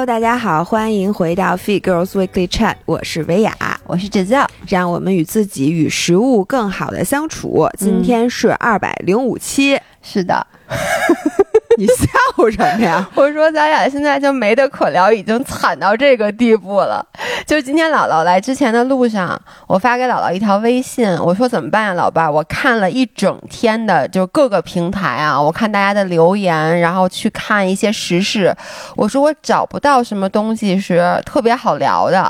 [0.00, 3.54] Hello，大家好，欢迎回到 Fit Girls Weekly Chat，我是维雅，
[3.84, 7.68] 我是芷教，让我们与自己与食物更好的相处。
[7.76, 10.46] 今天是二百零五期，是的。
[11.78, 13.08] 你笑什么呀？
[13.14, 17.04] 我说咱俩现在就没得可聊，已经惨到这个地步了。
[17.46, 22.28] 就今天姥姥来之前的路上，我发给姥姥一条微信，我说怎么办呀，老爸？
[22.28, 28.52] 我看了一整天的，就各个平台啊，我看大家的留言，然后去看一些时事，
[28.96, 32.28] 我说我找不到什么东西是特别好聊的。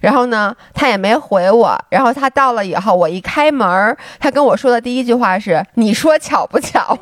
[0.00, 1.76] 然后呢，他也没回我。
[1.90, 6.98] 然后他到了以后，我一开门，他跟我说的第一句话是：“你说巧不巧？”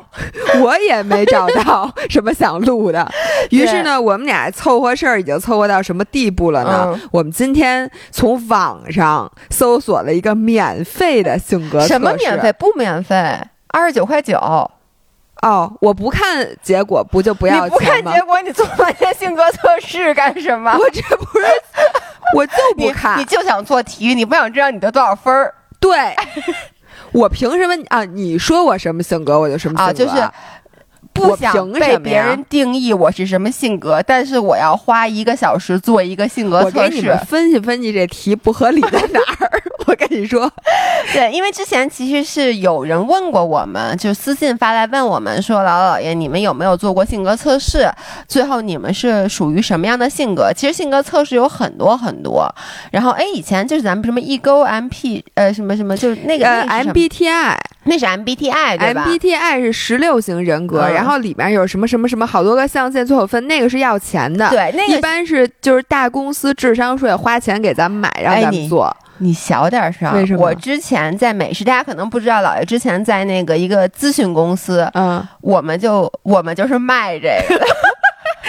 [0.61, 3.09] 我也没找到 什么想录的。
[3.49, 6.99] 于是呢，我们俩凑合事儿已经凑合到什么地步了呢？
[7.11, 11.93] 我们今天从网上搜索了一个免费的性格测试。
[11.93, 12.51] 什么免费？
[12.53, 13.37] 不免费，
[13.67, 14.37] 二十九块九。
[15.41, 17.69] 哦，我不看结果，不就不要钱吗？
[17.69, 20.75] 你不看结果，你做那些性格测试干什么？
[20.79, 21.45] 我这不是。
[22.33, 25.53] 我就不看，你就想做题，你不想知道你得多少分儿。
[25.79, 26.15] 对，
[27.13, 28.03] 我凭什么啊？
[28.05, 29.91] 你说我什么性格，我就什么性格。
[29.91, 30.31] 啊，就是
[31.15, 39.61] 不想被别人定义我是什么性格，但是我要花一个小时做一个性格测试，分析分析这题不合理在哪儿。
[39.87, 40.51] 我跟你说，
[41.13, 47.87] 对，因为之前其实是有人问过我们，就私信发来问我们说：“老姥爷，你们有没有做过性格测试？
[48.27, 52.51] 最后你们是属于什么样的性格？”其实性格测试有很多很多。
[52.91, 64.49] 然后，哎，以前就是咱们什么 Ego MP，呃，什么什么，就是那个 MBTI，那是 MBTI 对吧？MBTI 是十六型人格，然后里面有什么什么什么好多个象限，最后分那个是要钱的。
[64.49, 68.95] 对，那个一般是就是大公司智商税花钱给咱们买，让咱们做。
[69.19, 70.13] 你小点声。
[70.13, 70.41] 为什么？
[70.41, 77.65] 我之前在美食，大家可能不知道，姥爷之前在那个一个咨询公司，嗯，我们就我们就是卖这个。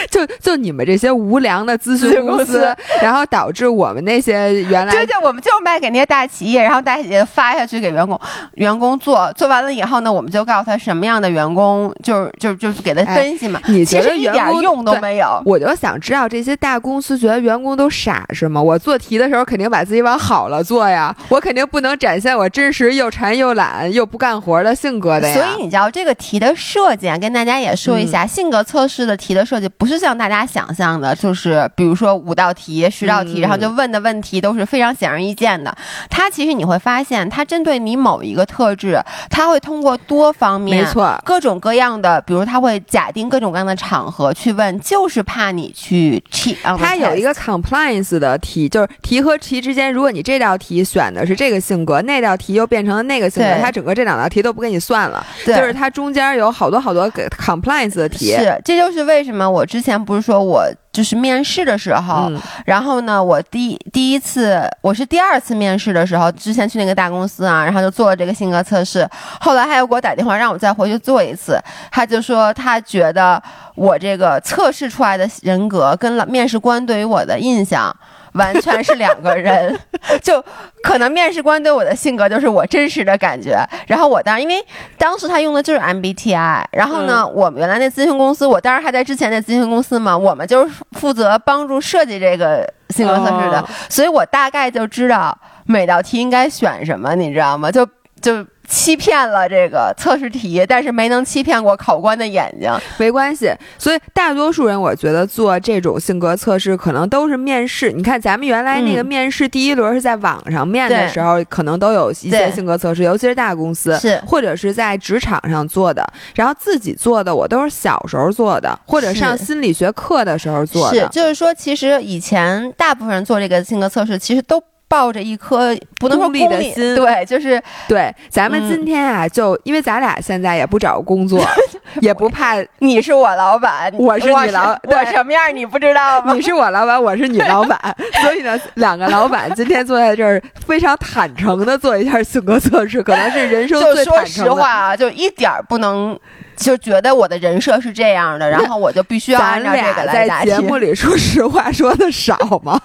[0.11, 8.19] 就就你们这些无良的咨询公司，然后导致我们那些原来就就我们就卖给那些大企业，然后大企业发下去给员工，
[8.55, 13.61] 员工做做完了以后呢，我们就告诉他什么样的员工，就是就就是给他分析嘛。
[13.67, 15.43] 你觉得一点用都没有？
[15.45, 18.61] 我就想知道这些大公司觉得员工都傻是吗？
[18.63, 25.35] 我做题的时候肯定把自己往好了做呀，我肯定不能展现我真实又馋又懒又不干活的性格的呀。
[25.35, 35.77] 所以你知道这个题的设计啊，跟大家也说一下，性格测试的题的设计不是像大家想象的，就是比如说五道题、十道题，然后就问的问题都是非常显而易见的。
[36.09, 46.55] 它其实你会发现，它针对你某一个特质，它会通过多方面、没错，各种各样的，比如它会假定各种各样的场合去问，就是怕你去 cheat。
[46.79, 55.27] 它有一个 compliance 的题，就是题和题之间，如果你这道题选的是这个性格，那道题又变成了那个性格，它整个这两道题都不给你算了。
[55.45, 58.37] 就是它中间有好多好多 compliance 的题。
[58.37, 62.31] 是，这就是为什么我之前不是说我就是面试的时候，
[62.65, 69.09] 然后呢，我第第一次我是第二次面试的时候，之前去那个大公司啊，然后就做了这个性格测试，
[69.41, 71.59] 后来他又给我打电话让我再回去做一次，
[71.91, 73.43] 他就说他觉得
[73.75, 77.95] 我这个测试出来的人格跟面试官对于我的印象。
[78.37, 79.79] 完全是两个人，
[80.23, 80.43] 就
[80.83, 83.59] 可能面试官对我的性格就是我真实的感觉。
[83.87, 84.55] 然后我当因为
[84.97, 97.71] 当时他用的就是 MBTI，然后呢，我们原来那咨询公司，我当时还在之前那咨询公司嘛，我们就是负责帮助设计这个性格测试的，所以我大概就知道每道题应该选什么，你知道吗？
[97.71, 97.87] 就
[98.21, 98.47] 就。
[98.69, 102.71] 欺骗了这个测试题，但是没能欺骗过考官的眼睛。
[102.99, 107.93] 没关系，所以大多数人我觉得做这种性格测试可能都是面试。
[107.93, 116.07] 你看咱们原来那个面试第一轮是在网上面的时候，可能都有一些性格测试，尤其是大公司，是或者是在职场上做的。
[116.35, 121.01] 然后自己做的，我都是小时候做的，或者上心理学课的时候做的。
[121.01, 124.63] 是，就是说，其实以前大部分人做这个性格测试，其实都。
[124.97, 128.11] 抱着一颗不能说功利的心，对，就是对。
[128.31, 131.47] 咱们今天啊，就因为咱俩现在也不找工作，
[132.01, 132.55] 也不怕。
[132.79, 136.33] 你是我老板，我是你老，我什么样你不知道吗？
[136.33, 137.79] 你是我老板，我是你老板，
[138.23, 146.19] 所以呢，两个老板今天坐在这儿，非常坦诚的做一下性格测试，可能是人生最说实话啊，就一点不能
[146.57, 152.81] 就觉得我的人设是这样的，然后我就必须要按照这个来在节目里说实话说的少吗？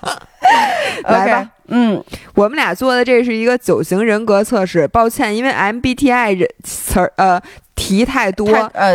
[1.06, 1.50] 来吧。
[1.68, 2.04] 嗯，
[2.36, 4.88] 我们俩做的这是一个九型人格测试。
[4.88, 7.42] 抱歉，因为 MBTI 人词儿呃。
[7.82, 8.48] 题太多，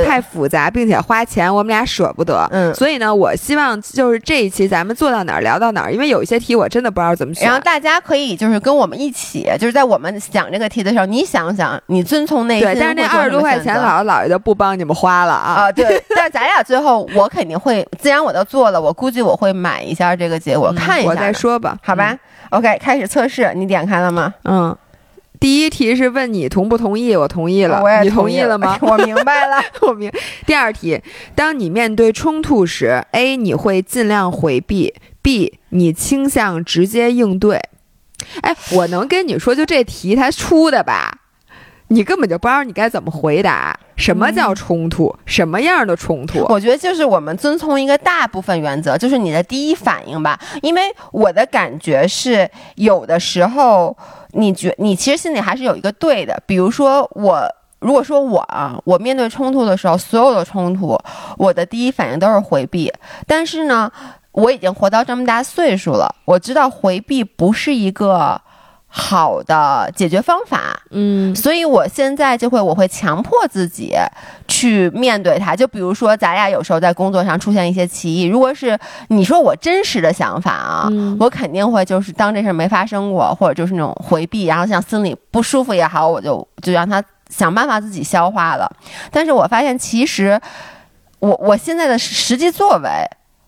[0.07, 2.47] 太复杂，并且花钱，我们俩舍不得。
[2.53, 7.45] 嗯，所以呢，我希望就是这一期咱们做到哪儿聊到哪儿，因为有一些题我真的不知道怎么选。
[7.47, 15.53] 然后大家可以就是跟我们一起，就是在我们想这个题的时候，你想想，你遵从那对，但是那二十多块钱，姥姥姥爷就不帮你们花了啊。
[15.63, 22.17] 啊，对，但是咱俩最后 我肯定会，既然我都做了，我估计我会买一下这个结果，看一下，我再说吧，好吧
[22.51, 24.33] ？OK，开始测试，你点开了吗？
[24.45, 24.77] 嗯。
[25.39, 28.79] 第一题是问你同不同意，我同意了，你同意了吗？
[28.83, 30.11] 我明白了， 我明。
[30.47, 31.01] 第二题，
[31.35, 37.61] 当你面对冲突时，A 你会尽量回避，B 你倾向直接应对。
[38.41, 41.19] 哎，我能跟你说，就这题它出的吧，
[41.89, 43.79] 你根本就不知道你该怎么回答。
[43.97, 45.15] 什么叫冲突？
[45.25, 46.45] 什么样的冲突？
[46.49, 50.39] 我觉得就是我们遵从一个大部分原则，就是你的第一反应吧。
[50.63, 53.97] 因为我的感觉是，有的时候。
[54.37, 57.43] 你觉你其实心里还是有一个对的，比如说我，
[57.81, 60.99] 如果说我啊，我面对冲突的时候，所有的冲突，
[61.39, 62.93] 我的第一反应都是回避。
[63.27, 63.91] 但是呢，
[64.33, 68.41] 我已经活到这么大岁数了，我知道回避不是一个。
[68.99, 73.95] 好的解决方法，嗯，所以我现在就会，我会强迫自己
[74.49, 75.55] 去面对它。
[75.55, 78.77] 就比如说，咱俩有时候在工作上出现一些歧义，如果是
[79.09, 80.89] 你说我真实的想法啊，
[81.21, 88.67] 我肯定会就是当这事没发生过，或者就是那种回避，然后像心里不舒服也好，我就就让他想办法自己消化了。
[89.11, 90.41] 但是我发现，其实
[91.19, 92.91] 我我现在的实际作为，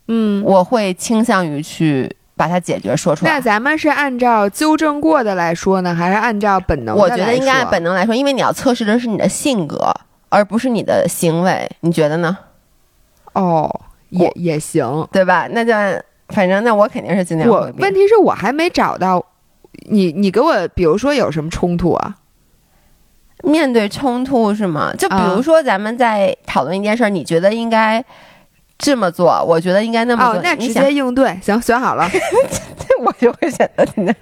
[0.09, 2.15] 嗯，我会倾向于去。
[2.38, 3.32] 把它解决说出来。
[3.32, 6.96] 那咱们是按照纠正过的来说呢，还是按照本能？
[6.96, 9.93] 我觉得应该按本能来说，因为你要测试的是你的性格，
[10.29, 11.69] 而不是你的行为。
[11.81, 12.38] 你觉得呢？
[13.32, 13.69] 哦，
[14.11, 15.49] 也也行，对吧？
[15.50, 15.73] 那就
[16.29, 17.50] 反正那我肯定是尽量。
[17.50, 19.23] 我问题是我还没找到
[19.90, 22.14] 你，你给我比如说有什么冲突啊？
[23.43, 24.94] 面对冲突是吗？
[24.96, 28.05] 就比如说咱们在讨论一件事儿，你觉得应该。
[28.79, 30.43] 这么做，我觉得应该那么做。
[30.43, 32.09] 那直接应对，行，选好了，
[33.03, 34.13] 我就会选择你。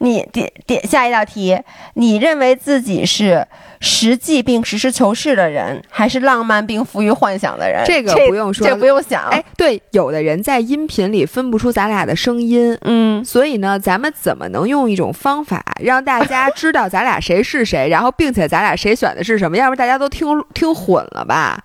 [0.00, 1.56] 你点点下一道题，
[1.94, 3.46] 你认为自己是
[3.80, 7.82] 实际并实事求是的人，还是浪漫并富于幻想的人？
[7.86, 9.28] 这个不用说，这不用想。
[9.30, 19.56] 哎，对，有的人在音频里分不出咱俩的声音，嗯，所以呢，咱们怎么能用一种方法让大家知道咱俩谁是谁，然后并且咱俩谁选的是什么？
[19.56, 21.58] 要不然大家都听听混了吧？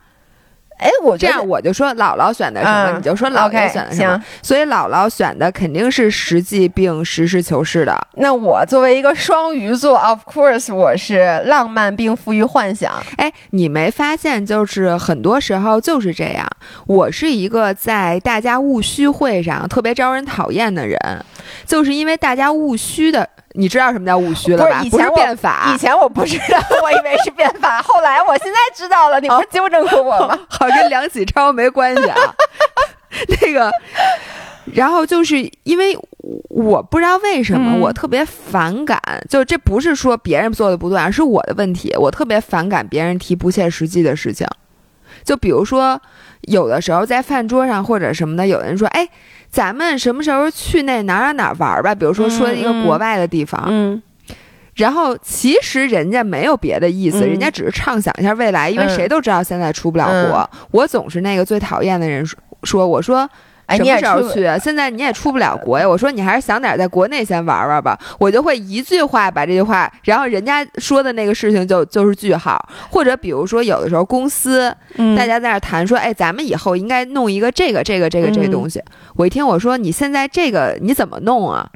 [0.83, 4.21] 哎，我这样我就说姥姥选的什么，你就说姥爷选的什么。
[4.41, 7.97] 所以姥姥选的肯定是实际并实事求是的。
[8.15, 12.91] 那我作为一个双鱼座，of course，我是浪漫并富于幻想。
[13.15, 16.45] 哎，你没发现就是很多时候就是这样。
[16.85, 20.99] 我是一个在大家务虚会上特别招人讨厌的人，
[21.65, 23.29] 就是因为大家务虚的。
[23.53, 24.83] 你知道什么叫务虚了吧？
[24.89, 25.71] 不是变法。
[25.73, 27.81] 以前我不知道，我以为是变法。
[27.85, 30.37] 后来我现在知道了，你不是纠正过我吗？
[30.49, 32.15] 好，跟梁启超没关系啊。
[33.41, 33.71] 那个，
[34.73, 35.95] 然后就是因为
[36.49, 41.93] 我不知道为什么我特别反感，就这不是说别人做的不对，而是我的问题。
[41.97, 44.47] 我特别反感别人提不切实际的事情。
[45.23, 46.01] 就比如说，
[46.41, 49.07] 有的时候在饭桌上或者什么的，有人说：“哎。”
[49.53, 51.93] 咱们什么时候去那哪哪哪玩吧？
[51.93, 54.01] 比如说说一个国外的地方，嗯，
[54.73, 60.49] 然后其实人家没有别的意思，人家只是畅想一下未来，因为谁都知道现在出不了国。
[60.71, 62.25] 我总是那个最讨厌的人
[62.63, 63.29] 说，我说。
[63.69, 64.47] 什么时候去？
[64.61, 65.87] 现在你也出不了国呀。
[65.87, 67.97] 我说你还是想点在国内先玩玩吧。
[68.19, 72.57] 我就会一句话把这句话，然后人家说的那个事情就就是句号。
[72.89, 74.75] 或者比如说有的时候公司
[75.17, 78.81] 大家在那谈说，哎，咱们以后应该弄一个这个这个这个这个东西。
[79.15, 81.67] 我一听我说你现在这个你怎么弄啊？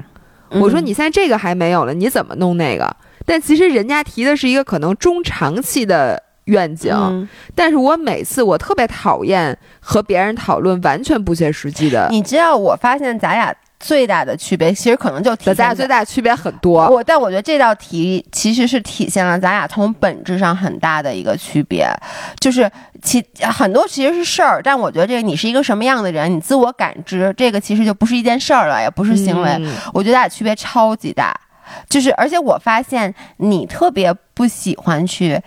[0.50, 2.96] 我说你现在这个还没有了，你怎么弄那个？
[3.26, 6.22] 但其实人家提的是一个可能中长期的。
[6.48, 12.08] 愿景，但是我每次我特别讨厌和别人讨论完全不切实际的。
[12.10, 16.88] 你知道，我发现咱俩最大的区别，其实可能就咱俩最大的区别很多。
[16.88, 21.86] 我但我觉得这道题其实是体现了咱俩从本质上很大的一个区别，
[22.40, 22.70] 就是
[23.02, 29.60] 其很多其实是事儿，但我觉得这个你是一个什么样的人，你自我感知这个其实就不是一件事儿了，也不是行为。
[29.92, 31.38] 我觉得咱俩区别超级大，
[31.88, 35.40] 就是而且我发现你特别不喜欢去。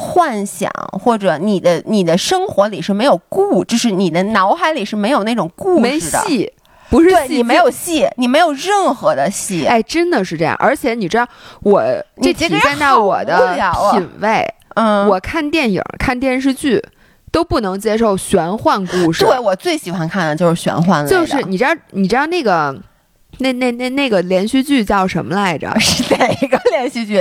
[0.00, 6.52] 幻想或者你的你的生活里是没有故，就是你的脑海里是没有那种故事的，戏
[6.88, 10.54] 不是戏，你没有戏，你没有任何的戏，哎，真的是这样。
[10.60, 11.26] 而且你知道，
[11.62, 11.82] 我
[12.22, 13.56] 这体现到我的
[13.92, 16.80] 品味，嗯，我看电影、看电视剧
[17.32, 19.24] 都不能接受玄幻故事。
[19.26, 22.80] 对我最喜欢看的就是玄幻类的，就是你知道，你知道那个
[23.38, 25.68] 那那那那个连续剧叫什么来着？
[25.80, 27.20] 是哪个连续剧？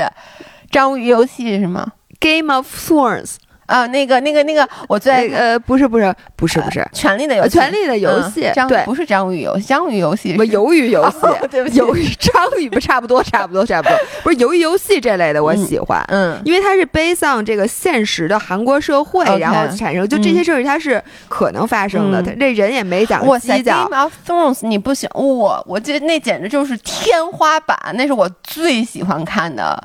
[0.69, 1.87] 章鱼游戏是吗
[2.19, 3.35] ？Game of Thrones，
[3.67, 11.17] 啊，那个那个那个，我最呃，不是不是不是不是，权力的游戏，权力的游戏，对，不是章鱼游戏，章鱼游戏，什么鱿鱼游戏？
[11.51, 23.85] 对不起，鱿鱼章鱼不差不多，差不多，差不多， 不是鱿鱼游戏这类的，我喜欢，嗯，因为它是 based on 这个现实的韩国社会，然后产生，就这些事儿它是可能发生的，他这人也没讲犄角。
[23.85, 29.77] Game of Thrones 你不行，我我觉得那简直就是天花板，那是我最喜欢看的。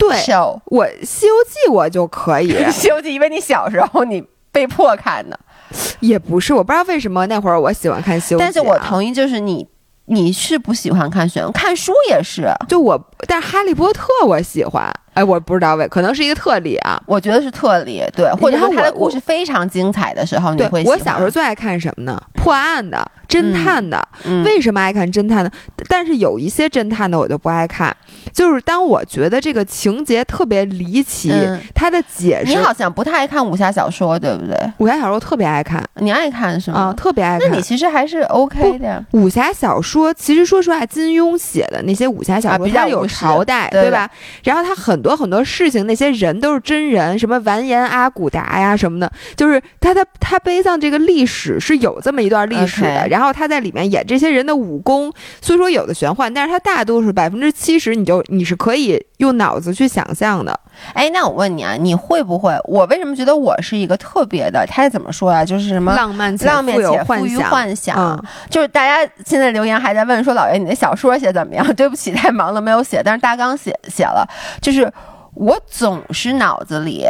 [0.00, 0.16] 对，
[0.66, 5.38] 我《西游记》我就可以，《西游记》因为你小时候你被迫看的，
[6.00, 9.68] 也不是，我不知道为什么那会儿我喜欢看《西游记》，但是我同意，就是你
[10.06, 14.92] 你是不喜欢看玄看书也是，就我，但是《哈利波特》我喜欢。
[15.12, 17.00] 哎，我不知道为，可能是一个特例啊。
[17.04, 20.84] 我觉得是特例，对，或者说他的故事非常精彩的时候，你会。
[20.84, 22.22] 我小时候最爱看什么呢？
[22.32, 24.00] 破案的、侦探的。
[24.44, 25.50] 为什么爱看侦探呢？
[25.88, 27.94] 但是有一些侦探的我就不爱看，
[28.32, 31.32] 就是当我觉得这个情节特别离奇，
[31.74, 32.52] 他的解释。
[32.52, 34.56] 你好像不太爱看武侠小说，对不对？
[34.78, 36.78] 武侠小说特别爱看，你爱看是吗？
[36.78, 37.50] 啊，特别爱看。
[37.50, 39.04] 那你其实还是 OK 的。
[39.10, 44.08] 武侠小说其实说实话，金庸写的那些武侠小说，比较有朝代，对吧？
[44.44, 45.86] 然后他很多很多事情。
[45.86, 60.58] 那些人都是真人，什么完颜阿骨达呀什么的，就是他他他背上这个历史是有这么一段历史的，然后他在里面演这些人的武功，虽说有的玄幻，但是他大多数百分之七十你就你是可以用脑子去想象的。
[60.92, 62.56] 哎，那我问你啊，你会不会？
[62.64, 64.64] 我为什么觉得我是一个特别的？
[64.66, 65.44] 他是怎么说啊？
[65.44, 68.24] 就是什么浪漫浪漫且富于幻想？
[68.48, 71.66] 就是大家现在留言还在问说，老爷你的小说写怎么样？
[71.74, 74.28] 对不起，太忙了没有写，但是大纲写写了，
[74.60, 74.92] 就是。
[75.34, 77.06] 我总是脑子里，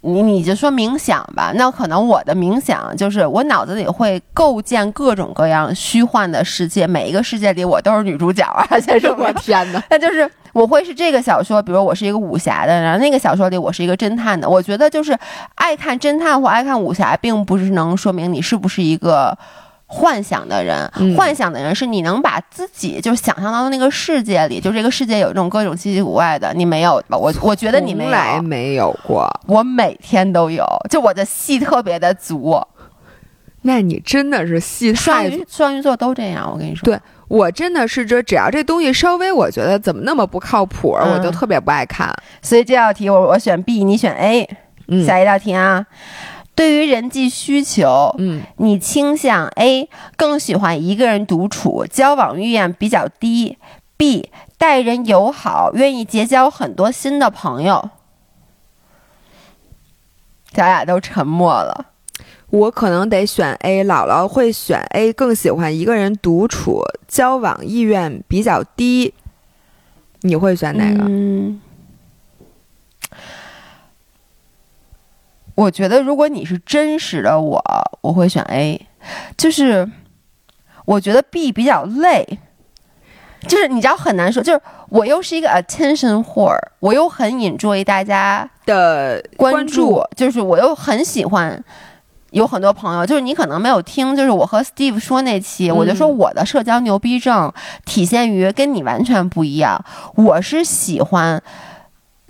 [0.00, 8.66] 你你就说冥想吧，那可能我的冥想就是我脑子里会构建各种各样虚幻的世界，每一个世界里我都是女主角啊！
[9.18, 14.48] 我天哪， 那就是我会是这个小说，比如我是一个武侠的，然后那个小说里我是一个侦探的。
[14.48, 15.16] 我觉得就是
[15.56, 19.36] 爱看侦探或爱看武侠，并不是能说明你是不是一个。
[19.94, 27.18] 幻想的人，幻想的人是你能把自己就想象到的那个世界里，就这个世界有这种各种奇奇古怪的，你没有吧？
[27.18, 32.58] 我我觉得你从来没有过，我每天都有，就我的戏特别的足。
[33.64, 42.10] 那你真的是戏太双鱼双鱼座都这样，我跟你说，对我真的是这，只要这东西稍微我觉得怎么那么不靠谱，我就特别不爱看。
[42.40, 44.48] 所以这道题我我选 B，你选 A。
[45.06, 45.86] 下一道题啊。
[46.54, 53.56] 对于人际需求，嗯，你倾向 A 更喜欢一个人独处，交往意愿比较低
[53.96, 54.26] ；B
[54.58, 57.90] 待人友好，愿意结交很多新的朋友。
[60.50, 61.86] 咱俩都沉默了。
[62.50, 69.14] 我可能得选 A，姥姥会选 A，更喜欢一个人独处，交往意愿比较低。
[70.20, 71.02] 你会选哪个？
[71.08, 71.61] 嗯。
[75.54, 77.62] 我觉得，如果你是真实的我，
[78.00, 78.86] 我会选 A。
[79.36, 79.86] 就是
[80.84, 82.38] 我觉得 B 比较累，
[83.48, 84.42] 就是你知道很难说。
[84.42, 91.62] 就是我又是一个 attention whore，我又很 enjoy 大家的关注，就是我又很喜欢
[92.30, 93.04] 有很多朋友。
[93.04, 97.52] 就是你可能没有听，就是我和 Steve 说那期，我就说我的社交牛逼症
[97.84, 99.84] 体现于跟你完全不一样。
[100.14, 101.42] 我是喜欢。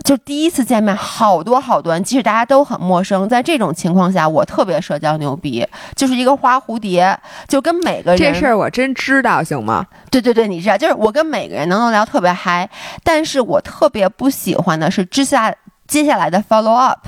[0.03, 7.17] 就第一次见面，好多好多人，即使大家都很陌生，在这种情况下，我特别社交牛逼，就是一个花蝴蝶，
[7.47, 9.85] 就跟每个人这事儿我真知道，行吗？
[10.11, 12.69] 对对对，你知道，就是我跟每个人能够聊特别嗨，
[13.03, 15.55] 但是我特别不喜欢的是之下
[15.87, 17.07] 接下来的 follow up。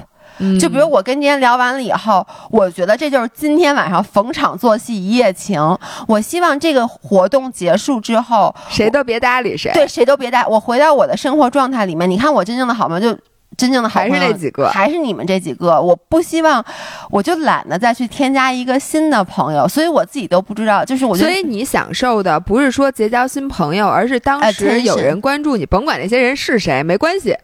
[0.60, 5.60] 就比如我跟您天聊完了以后，我觉得这就是今天晚上逢场作戏一夜情。
[6.08, 9.72] 我希望这个活动结束之后，谁都别搭理谁。
[9.74, 10.48] 对，谁都别搭。
[10.48, 13.20] 我回到我的生活状态里面，你看我真正的好朋友，就
[13.58, 15.80] 真正的还是那几个，还是你们这几个。
[15.80, 16.63] 我不希望，
[17.10, 20.84] 我就懒得再去添加一个新的朋友，所以我自己都不知道。
[20.84, 27.36] 就是我，所以你享受的不是说结交新朋友，而是当时有人关注你，甭管那些人是谁，没关系。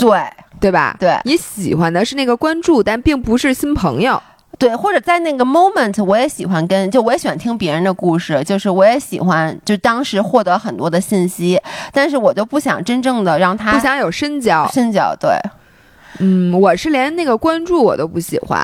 [0.00, 0.20] 对。
[0.60, 0.94] 对吧？
[1.00, 4.22] 对，你喜欢的是那个关注，但并不是新朋友。
[4.58, 11.58] 对，或者在那个 moment，我也喜欢跟，就我也喜欢听别人的故事，就是我也喜欢，就当时获得很多的信息，
[11.94, 15.16] 但是我就不想真正的让他不想有深交，深交。
[15.18, 15.30] 对，
[16.18, 18.62] 嗯，我是连那个关注我都不喜欢，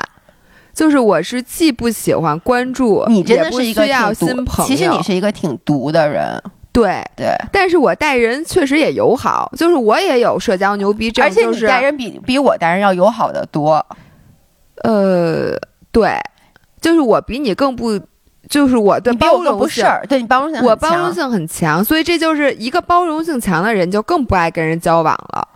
[0.75, 6.39] 就是我是既不喜欢关注，你真的是一个新朋友，其实你是一个挺毒的人。
[6.77, 13.83] 对对，但是我待人确实也友好，就是我也有社交牛逼症，而且你待人比比我待人要友好的多。
[14.83, 15.57] 呃，
[15.91, 16.19] 对，
[16.79, 17.99] 就是我比你更不，
[18.47, 25.47] 就是我的包容性，对你包容性，我包容性很强，所以这就是一个包容性强的人就更不爱跟人交往了。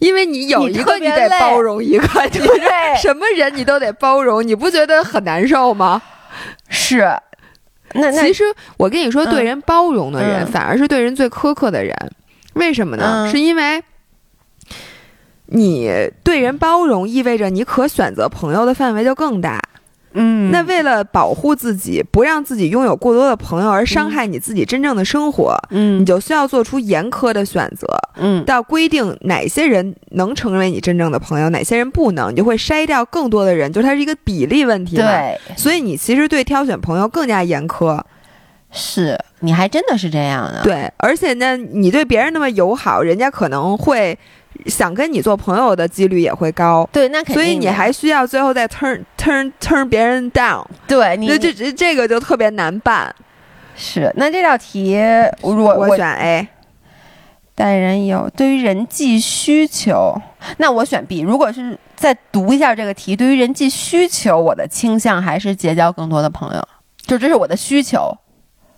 [0.00, 6.02] 因为你有一个你得包容一个， 对，什么人你都得包容，你不觉得很难受吗？
[6.68, 7.08] 是。
[7.94, 8.44] 那其实
[8.76, 11.94] 我跟你说，对人包容的人，反而是对人最苛刻的人。
[12.54, 13.28] 为什么呢？
[13.30, 13.82] 是因为
[15.46, 15.90] 你
[16.22, 19.60] 对人包容，意味着你可选择朋友的范围就更大。
[20.14, 34.96] 嗯，那为了保护自己，不让自己拥有过多的朋友，而伤害你自己真正的生活，嗯，你就需要做出严苛的选择，嗯，到规定哪些人能成为你真正的朋友，哪些人不能，你就会筛掉更多的人，就它是一个比例问题。
[34.96, 38.00] 对，所以你其实对挑选朋友更加严苛。
[38.70, 40.62] 是，你还真的是这样的。
[40.62, 44.18] 对，而且呢，你对别人那么友好，人家可能会。
[44.66, 47.34] 想跟你做朋友的几率也会高，对，那肯定。
[47.34, 53.14] 所以你还需要最后再 turn turn turn 别人 down，对，你这这这个就特别难办。
[53.76, 54.96] 是，那这道题
[55.42, 56.48] 我我选 A。
[57.54, 60.20] 待人有对于人际需求，
[60.56, 61.20] 那我选 B。
[61.20, 66.68] 如果是再读一下这个题，对于人际需求，我的倾向还是结交更多的朋友，
[67.06, 68.16] 就这是我的需求。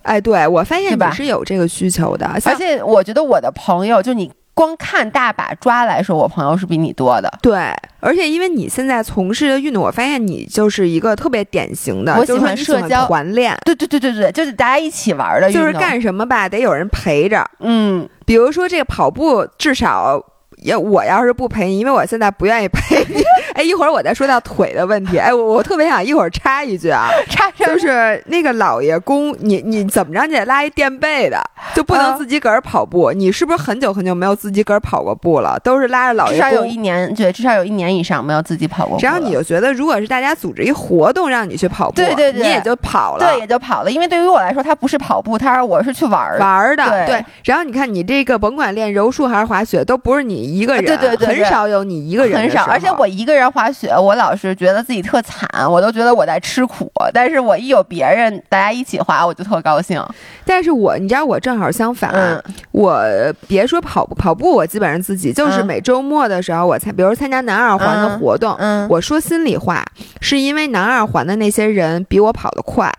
[0.03, 4.31] 哎，对我发现你是有这个需求的，而且我觉得我的朋友就你。
[4.57, 7.31] 光看大把抓来说，我朋友是比你多的。
[7.43, 13.55] 对，而且因为你现在从事的运动，我发现你就是一个特别典型的，我喜欢社交团练。
[13.63, 15.51] 对对对对对，就是大家一起玩的。
[15.51, 17.47] 就是干什么吧，得有人陪着。
[17.59, 20.19] 嗯，比如说这个跑步，至少。
[20.63, 23.23] 要我要是不陪你，因为我现在不愿意陪你。
[23.53, 25.17] 哎，一会儿我再说到腿的问题。
[25.17, 31.41] 哎，我我特别想一会儿插一句啊， 插就是那个老爷公，你你怎么着你得拉一垫背的，
[31.73, 33.11] 就不能自己个儿跑步。
[33.13, 35.59] 你是不是很久很久没有自己个儿跑过步了？
[35.63, 36.49] 都是拉着老爷公。
[36.49, 38.99] 至少有一年，对，至少有一年以上没有自己跑过。
[38.99, 43.89] 只要你就觉得，如果是大家组织一活动让你去跑步，对对对，你也就跑了，对，也就跑了。
[43.89, 47.05] 因为对于我来说，它不是跑步，它是我是去玩玩的。
[47.07, 51.27] 对，然后你看你这个甭管练柔术还是滑雪，都不是你一个人，对对对。
[51.27, 56.91] 很少有你一个人，很少，而且我一个人滑雪，我老是觉得自己特惨，我都觉得我在吃苦。
[57.13, 60.03] 但是我一有别人，大家一起滑，我就特高兴。
[60.45, 63.03] 但是我，你知道我正好相反，我
[63.47, 68.55] 别说跑步，跑步我基本上自己就是每周末的时候，我参比如参加南二环的活动。
[68.59, 69.85] 嗯，我说心里话，
[70.21, 72.91] 是因为南二环的那些人比我跑得快，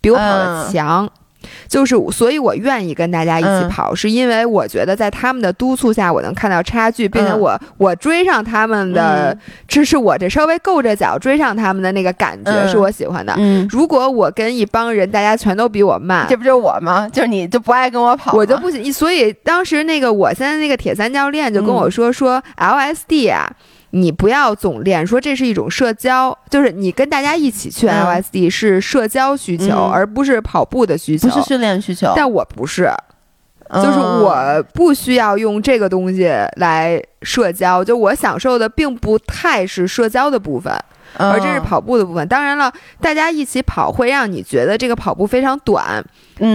[0.00, 1.08] 比我跑得强。
[1.68, 13.36] 就是，所以我愿意跟大家一起跑，是因为我觉得在他们的督促下，我能看到差距，并且我我追上他们的，这是我这稍微够着脚追上他们的那个感觉，是我喜欢的。
[13.70, 17.08] 如果我跟一帮人，大家全都比我慢，这不就是我吗？
[17.08, 18.92] 就是你就不爱跟我跑，我就不行。
[18.92, 23.50] 所以当时那个我现在那个铁三教练就跟我说说 LSD 啊。
[23.90, 32.12] 你不要总练，说这是一种社交，就是你跟大家一起去 LSD 是社交需求，而不是跑步的需求，不是训练需求。
[32.14, 32.90] 但我不是，
[33.74, 40.72] 就是我不需要用这个东西来社交，就我享受的并不太是社交的部分。
[41.16, 42.26] 而这是跑步的部分。
[42.28, 46.04] 当然了，大家一起跑会让你觉得这个跑步非常短，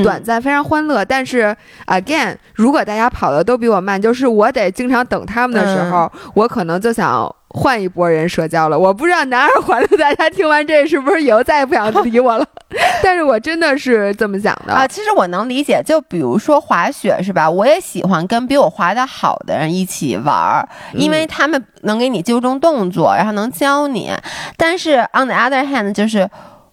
[0.03, 1.03] 短暂，非常欢乐。
[1.03, 1.55] 但是
[1.87, 7.33] ，again，如果大家跑的都比我慢，就是我得经常等他们的时候，我可能就想。
[7.47, 12.45] 换一波人社交了，我不知道南二环的大家听完这是不是以后再也不想理我了？
[13.01, 14.85] 但是我真的是这么想的啊。
[14.85, 17.49] 其实我能理解，就比如说滑雪是吧？
[17.49, 24.11] 我也喜欢跟比我滑的好的人一起玩儿，因为他们能给你纠正动作，然后能教你。
[24.57, 26.29] 但是 on the other hand，就是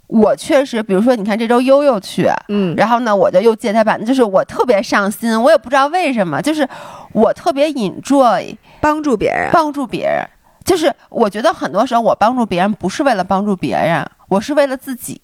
[0.06, 6.68] 我确实，比如说你看这周悠悠去，嗯，然后呢，我就又借他板，就是我特别上心，我也不知道为什么，就是
[7.12, 10.24] 我特别 enjoy 帮助别人，帮助别人。
[10.64, 15.20] 就是我觉得很多时候我帮助别人不是为了帮助别人，我是为了自己。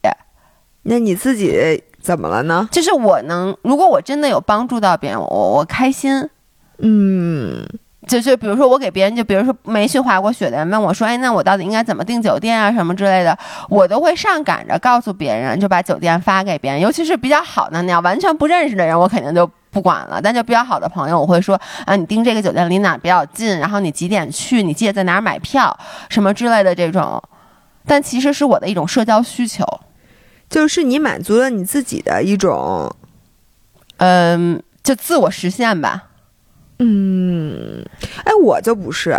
[0.82, 2.68] 那你自己怎么了呢？
[2.72, 6.28] 就是我能，如果我真的有帮助到别人，我我开心。
[6.78, 7.66] 嗯，
[8.08, 19.48] 就就比如说我给别人，就比如说没去滑过雪的人问我说：“哎，那我到底应该怎么订酒店啊，什么之类的？”我都会上赶着告诉别人，就把酒店发给别人，尤其是比较好的那样完全不认识的人，我肯定就。
[19.70, 27.22] 不管了，但就比较好的朋友，我会说啊，你订这个酒店离哪比较近，然后你几点去，你记得在哪儿买票，什么之类的这种。
[27.86, 29.62] 但其实是我的一种社交需求，
[30.48, 32.90] 就是你满足了你自己的一种，
[33.98, 36.04] 嗯，就自我实现吧。
[36.78, 37.84] 嗯，
[38.24, 39.16] 哎，我就不是，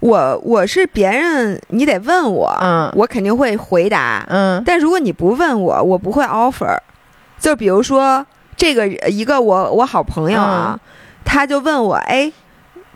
[0.00, 6.78] 我我是别人，你得问我，嗯，我肯定会回答，嗯，但如果你不问我，我不会 offer。
[7.38, 8.26] 就比如说。
[8.60, 10.76] 这个一个我我好朋友啊，
[11.24, 12.32] 他就问我，哎，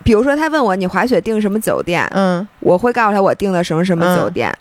[0.02, 4.52] 比如说他问我你滑雪订什么酒店，嗯，我会告诉他我订的什么什么酒店，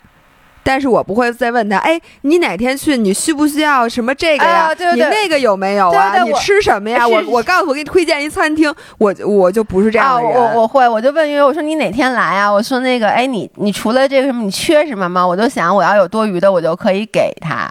[0.62, 2.96] 但是我不会再问他，哎，你哪天去？
[2.96, 4.74] 你需不需要什么这个呀？
[4.74, 6.22] 对对，你那个有没有啊？
[6.22, 7.06] 你吃什么呀？
[7.06, 10.32] 我我告诉我给你推荐一餐厅，我我就不是这样的人。
[10.32, 12.50] 我我会，我就问因为，我说你哪天来啊？
[12.50, 15.26] 我说那个，哎，你你除了这个什么，你缺什么吗？
[15.26, 17.68] 我就想我要有多余的，我就可以给他。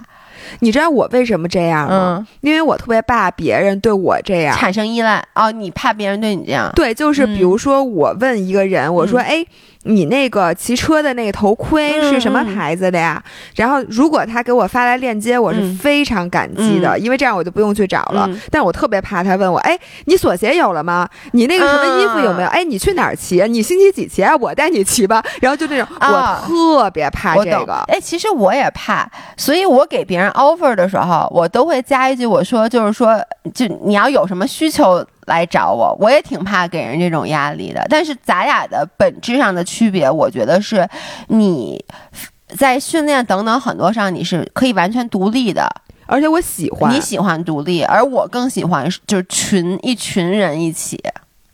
[0.59, 2.27] 你知道我为什么这样吗？
[2.41, 5.49] 因为我特别怕别人对我这样产生依赖哦。
[5.49, 6.69] 你怕别人对你这样？
[6.75, 9.45] 对，就是比如说我问一个人，我说，哎。
[9.83, 13.21] 你那个骑车的那个头盔是什么牌子的呀？
[13.55, 18.29] 然后如果他给我发来链接，我是非常感激的，因为这样我就不用去找了。
[18.51, 21.09] 但我特别怕他问我，哎，你锁鞋有了吗？
[21.31, 22.49] 你那个什么衣服有没有？
[22.49, 23.41] 哎，你去哪儿骑？
[23.47, 24.23] 你星期几骑？
[24.39, 25.23] 我带你骑吧。
[25.41, 27.73] 然后就那种，我特别怕这个。
[27.87, 33.19] 哎，其实我也怕，所以我给别人 offer 的时候，我都会加一句，我说就是说，
[33.53, 35.03] 就你要有什么需求。
[35.27, 37.85] 来找我，我也挺怕给人这种压力的。
[37.89, 40.87] 但是咱俩的本质上的区别，我觉得是
[41.27, 41.83] 你
[42.57, 45.67] 在训练等等很多上，你是可以完全独立的。
[46.07, 50.99] 而且我喜欢你喜欢独立，而我更喜欢就是群一群人一起。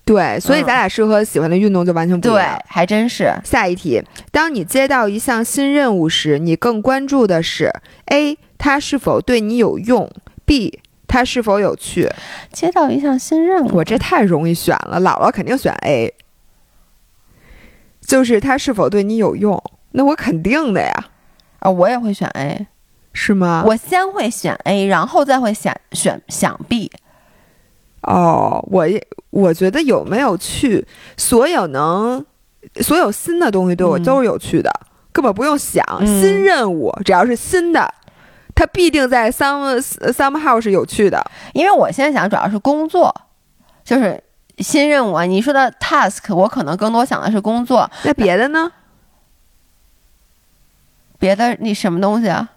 [0.03, 2.39] 对，所以咱俩适合喜欢的运动就完全不一样。
[2.39, 3.31] 对，还真是。
[3.43, 4.01] 下一题，
[4.31, 7.71] 当你接到一项新任务时，你更关注的是
[8.05, 10.09] A 它是否对你有用
[10.45, 10.79] ，B。
[11.07, 12.11] 它是否有趣？
[12.51, 14.99] 接到一项新任务，我这太容易选了。
[14.99, 16.13] 姥姥肯定选 A，
[18.01, 19.63] 就是他是否对你有用？
[19.91, 20.93] 那我肯定的呀。
[21.59, 22.67] 啊，我也会选 A，
[23.13, 23.63] 是吗？
[23.65, 26.91] 我先会选 A，然后再会选选想 B。
[28.01, 30.85] 哦，我也我觉得有没有趣，
[31.17, 32.23] 所有能，
[32.81, 34.71] 所有新的东西对我都是有趣的，
[35.11, 37.93] 根本不用想新任务，只要是新的。
[38.57, 43.13] 它必定在 some somehow 是有趣的，因为我现在想主要是工作，
[43.83, 44.19] 就是
[44.57, 45.25] 新任务啊。
[45.25, 47.87] 你说的 task，我可能更多想的是工作。
[48.01, 48.71] 那别的呢？
[51.19, 52.49] 别的你什么东西啊？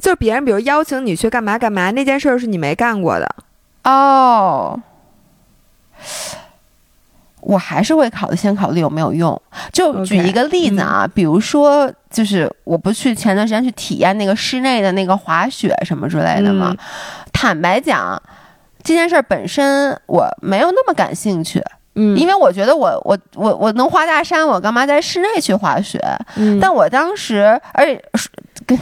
[0.00, 3.36] 就是别人比如邀请你去干嘛干嘛，那件事是你没干过的。
[3.84, 4.82] 哦。
[7.46, 9.40] 我还是会考虑，先考虑有没有用。
[9.72, 16.74] 就举一个例子啊，比如说，就是我不去前段时间去体验那个室内的那个滑雪什么之类的嘛？
[17.32, 18.20] 坦白讲，
[18.82, 21.62] 这件事本身我没有那么感兴趣。
[21.94, 26.00] 嗯，因为我觉得我我我我能滑大山，我干嘛在室内去滑雪？
[26.34, 28.02] 嗯，但我当时，而且
[28.66, 28.76] 跟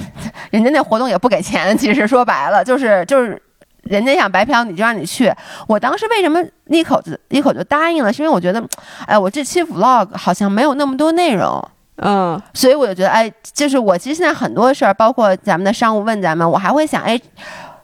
[0.50, 3.38] 人家那活动也不给钱，其实说白了就是就是。
[3.85, 5.33] 人家想白嫖，你就让你去。
[5.66, 8.12] 我当时为什么一口子一口就答应了？
[8.12, 8.62] 是因为我觉得，
[9.07, 11.62] 哎，我这期 vlog 好像没有那么多内容，
[11.97, 17.20] 嗯，所以我就觉得，哎，就是我其实现在很多事儿，包括咱们的商务问咱们，我还会想，哎，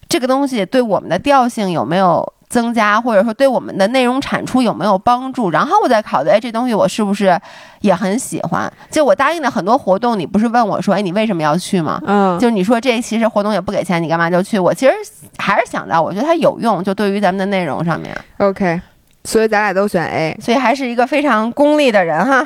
[0.09, 2.33] 这个东西对我们的调性有没有？
[2.51, 5.51] 增加或者说对我们的内容产出有没有帮助？
[5.51, 7.41] 然后我再考虑，哎，这东西我是不是
[7.81, 8.71] 也很喜欢？
[8.91, 11.99] 就我答应的很多活动，你不是问我说，哎，你为什么要去吗？
[12.05, 14.59] 嗯，就是你说这其实活动也不给钱，你干嘛就去？
[14.59, 14.93] 我其实
[15.39, 18.13] 还是想到，我觉得它有用，就对于咱们的内容上面。
[18.39, 18.81] OK，
[19.23, 22.45] 所以咱俩都选 A，所以还是一个非常功利的人哈。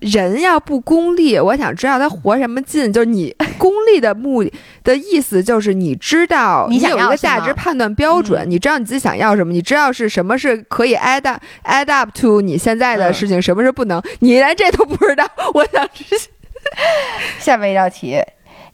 [0.00, 2.92] 人要不功利，我想知道他活什么劲。
[2.92, 4.52] 就是你 功利的目的
[4.84, 15.28] 的意思，就是你知道你有一个价值判断标准，你知道你自己想要什么，你知道是什么是可以 add up add up to 你现在的事情，什么是不能，你连这都不知道。
[15.54, 16.04] 我想知
[17.40, 18.18] 下面一道题，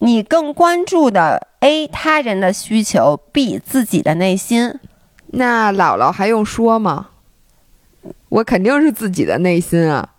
[0.00, 4.78] 你更关注的 A 他人的需求，B 自己的内心。
[5.28, 7.08] 那姥姥还用说吗？
[8.28, 10.10] 我肯定是自己的内心啊。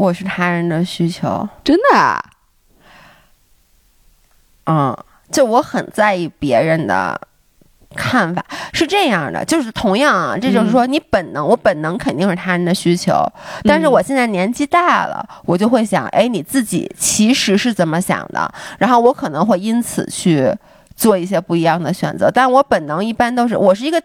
[0.00, 1.98] 我是他人的需求，真的。
[1.98, 2.24] 啊
[4.64, 4.96] 嗯，
[5.30, 7.20] 就我很在意别人的
[7.94, 13.12] 看法，是这样的，就是同样啊，这就是说你本能，我本能肯定是他人的需求，
[13.64, 18.50] 但是我现在年纪大了，我就会想，哎，你自己其实是怎么想的？
[18.78, 20.50] 然后我可能会因此去
[20.96, 24.02] 做一些不一样的选择，但我本能一般都是，我是一个。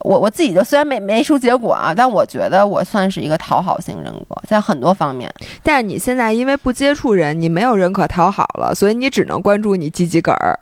[0.00, 5.32] 我我自己就虽然没没出结果啊，但我觉得我算是一个讨好型人格，在很多方面。
[5.62, 10.58] 但是你现在因为不接触人，你没有人可讨好了，所以你只能关注你自己个儿。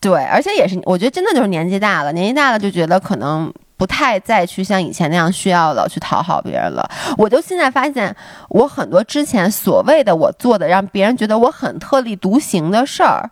[0.00, 6.88] 对，而且也是，我觉得真的就是年纪大了，年纪大了就觉得可能不太再去像以前那样需要了去讨好别人了。
[7.16, 8.14] 我就现在发现，
[8.48, 13.28] 我很多之前所谓的我做的让别人觉得我很特立独行的事儿，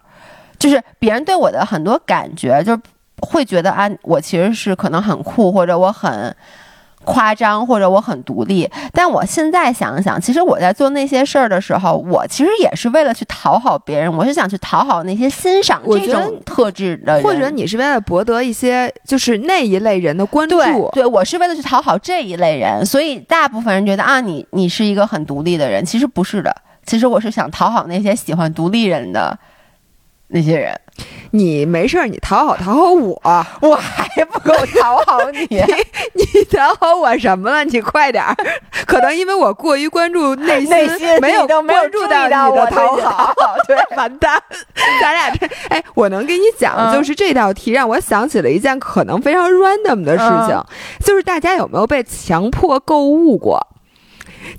[0.58, 2.80] 就是别人对我的很多感觉，就是。
[3.26, 6.34] 会觉得啊，我其实是可能很酷，或者我很
[7.04, 8.68] 夸张，或者我很独立。
[8.92, 14.12] 但我现在想想，其实我在做那些事儿的时候，我其实也是为了去讨好别人。
[14.12, 20.58] 我是想去讨好那些欣赏这种特质的人，或者你是为了博得一些就是那一类人的关注。
[20.58, 22.84] 对，对我是为了去讨好这一类人。
[22.84, 26.54] 所以大部分人觉得啊，你你是一个很独立的人，其实不是的。
[26.84, 29.36] 其实我是想讨好那些喜欢独立人的
[30.28, 30.78] 那些人。
[31.32, 33.20] 你没事儿，你讨好讨好我，
[33.60, 35.46] 我还不够讨好 你。
[36.14, 37.62] 你讨好我什么了？
[37.64, 38.34] 你快点儿！
[38.86, 43.34] 可能因为我过于关注内心，没有关注到你的讨好。
[43.68, 44.40] 对，完蛋！
[45.02, 45.46] 咱俩这……
[45.68, 50.64] 哎，我能给你讲，就是这道题让我想起了一件可能非常 random 的事情，
[51.04, 53.60] 就是大家有没有被强迫购物过？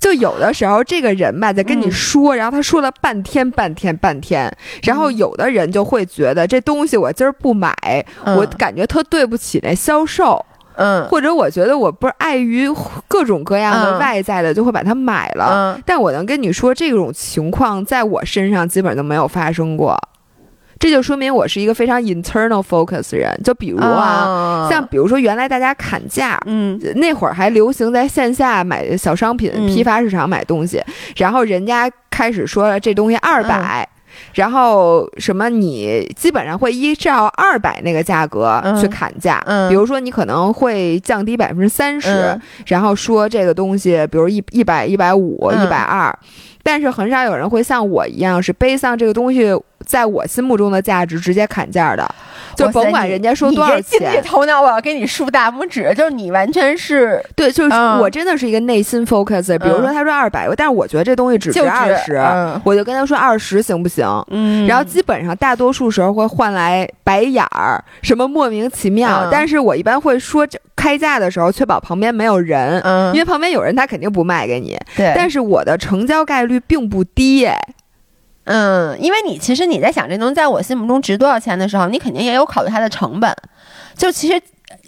[0.00, 4.50] 就有的时候，这个人吧在跟你说，然后他说了半天、半天、半天，
[4.82, 7.74] 然后有的人就会觉得这东西我今儿不买，
[8.24, 10.44] 我感觉特对不起那销售，
[10.76, 12.68] 嗯，或者我觉得我不是碍于
[13.06, 19.98] 各种各样的外在的就会把它买了，但我能跟你说，这种情况在我身上基本都没有发生过。
[20.78, 30.80] 这就说明我是一个非常 internal focus 人，就比如啊，像比如说原来大家砍价，嗯，那会儿还流行在线下买小商品，批发市场买东西，
[31.16, 33.88] 然后人家开始说这东西二百，
[34.34, 46.16] 然后什么你基本上会依照二百那个价格去砍价，比如说你可能会降低百分之三十，然后说这个东西，比如一一百一百五一百二，
[46.62, 49.52] 但是很少有人会像我一样是背上这个东西。
[49.86, 52.06] 在我心目中的价值直接砍价的，
[52.54, 54.12] 就甭管人家说多少钱。
[54.12, 55.92] 你头脑，我要给你竖大拇指。
[55.96, 59.58] 就是你完全是对，就是我真的是一个内心 focus。
[59.58, 62.20] 比如说他说二百，但是我觉得这东西只值二十，
[62.64, 64.06] 我就跟他说二十行不行？
[64.30, 64.66] 嗯。
[64.66, 69.28] 然后基本上大多数时候会换来白眼儿，什么莫名其妙。
[69.30, 72.82] 但是我一般会说开价的时候，确保旁边没有人，
[73.14, 74.76] 因为旁边有人他肯定不卖给你。
[74.96, 75.12] 对。
[75.16, 77.58] 但是我的成交概率并不低，哎。
[78.50, 83.30] 嗯，因为你其实你在想这东西在我心目中值多少钱的时候，你肯定也有考虑它的成本。
[83.94, 84.40] 就其实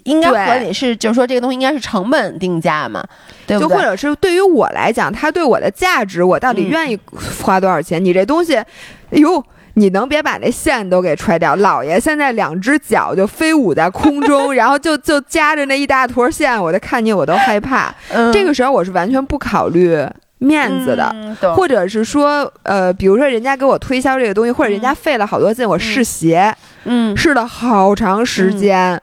[0.05, 3.03] 应该合理是，就是说这个东西应该是成本定价嘛，
[3.45, 3.69] 对不对？
[3.69, 6.99] 就或者是对于我来讲，它对我的价值，我到底愿意
[7.43, 8.03] 花多少钱？
[8.03, 8.65] 你这东西，哎
[9.11, 9.43] 呦，
[9.75, 11.55] 你能别把那线都给揣掉？
[11.57, 17.93] 老爷现在两只脚就飞舞在空中， 然后就就夹着那一大坨线，我就看见我都害怕。
[18.33, 20.03] 这个时候我是完全不考虑。
[20.43, 21.13] 面子的，
[21.55, 26.51] 或者是说，呃，比如说人家给我推销这个东西，或者人家费了好多劲，我试鞋，
[26.85, 28.99] 嗯，试了好长时间，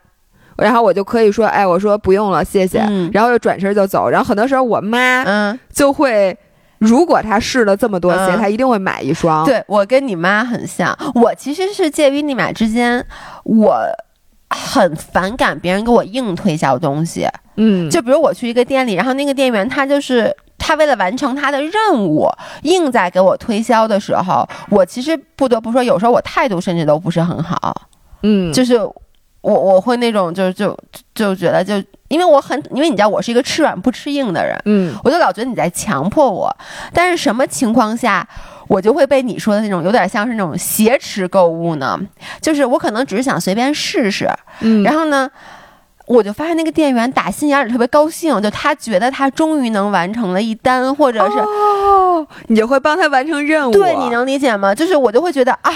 [0.57, 2.81] 然后我就可以说，哎，我说不用了，谢谢，
[3.13, 4.11] 然后就转身就走。
[4.11, 6.37] 然后很多时候我妈，嗯，就会，
[6.79, 9.47] 如果她试了这么多鞋，她一定会买一双。
[9.47, 13.07] 对我跟你妈很像，我其实是介于你俩之间，
[13.45, 13.79] 我
[14.51, 20.35] 很反感别人给我硬推销东西，嗯，就比如我去一个店里，然后那个店员他就是。
[20.59, 22.29] 他为了完成他的任务，
[22.63, 27.89] 硬在给我推销的时候，我其实不得不说，有时候我态度甚至都不是很好。
[28.23, 30.77] 嗯，就是我我会那种，就就
[31.15, 31.75] 就觉得，就
[32.09, 34.61] 因为我很，因为你知道我是一个吃软不吃硬的人。
[34.65, 36.55] 嗯，我就老觉得你在强迫我。
[36.93, 38.27] 但是什么情况下
[38.67, 41.99] 我就会被你说的那种有点像是那种挟持购物呢？
[42.41, 44.29] 就是我可能只是想随便试试。
[44.61, 45.31] 嗯，然后呢？
[46.09, 53.73] 我就发现那个店员打心眼里特别高兴，就他觉得他终于能完成了一单，或者是哦，你就会帮他完成任务。
[53.73, 54.75] 对，你能理解吗？
[54.75, 55.73] 就是我就会觉得啊，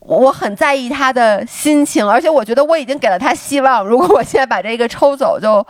[0.00, 3.84] 我很在意他的心情，而且我觉得我已经给了他希望。
[3.84, 5.46] 如果我现在把这个抽走，就。
[5.46, 5.66] 就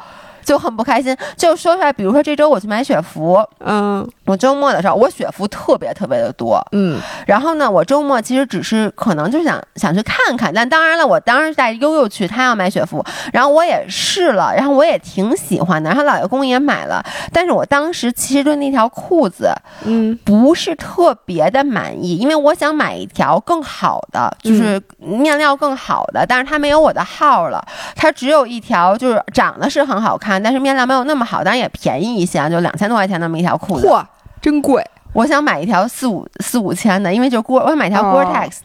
[0.59, 19.51] 很不开心，就说出来，比如说这周我去买雪服，嗯，我周末的时候我雪服特别特别的多，嗯，然后呢，我周末其实只是可能就想想去看看，但当然了，我当时带悠悠去，他要买雪服，然后我也试了，然后我也挺喜欢的，然后老爷公也买了，但是我当时其实对那条裤子，
[19.85, 30.36] 嗯，不是特别的满意，因为我想买一条更好的，就是面料更好的，但是它没有我的号了，它只有一条，就是长得是很好看。
[30.43, 33.87] 但是面料没有那么好，当然也便宜一些啊，就两千多块钱那么一条裤子。
[33.87, 34.05] 嚯，
[34.41, 34.85] 真贵！
[35.13, 38.59] 我想买一条四五四五千的，因为就锅，我想买条 Gore-Tex。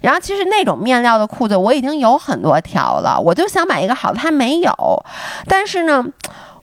[0.00, 5.04] 然后其实那种面料的裤子我已经有很多条了，我就想买一个好的，它没有。
[5.46, 6.04] 但是呢，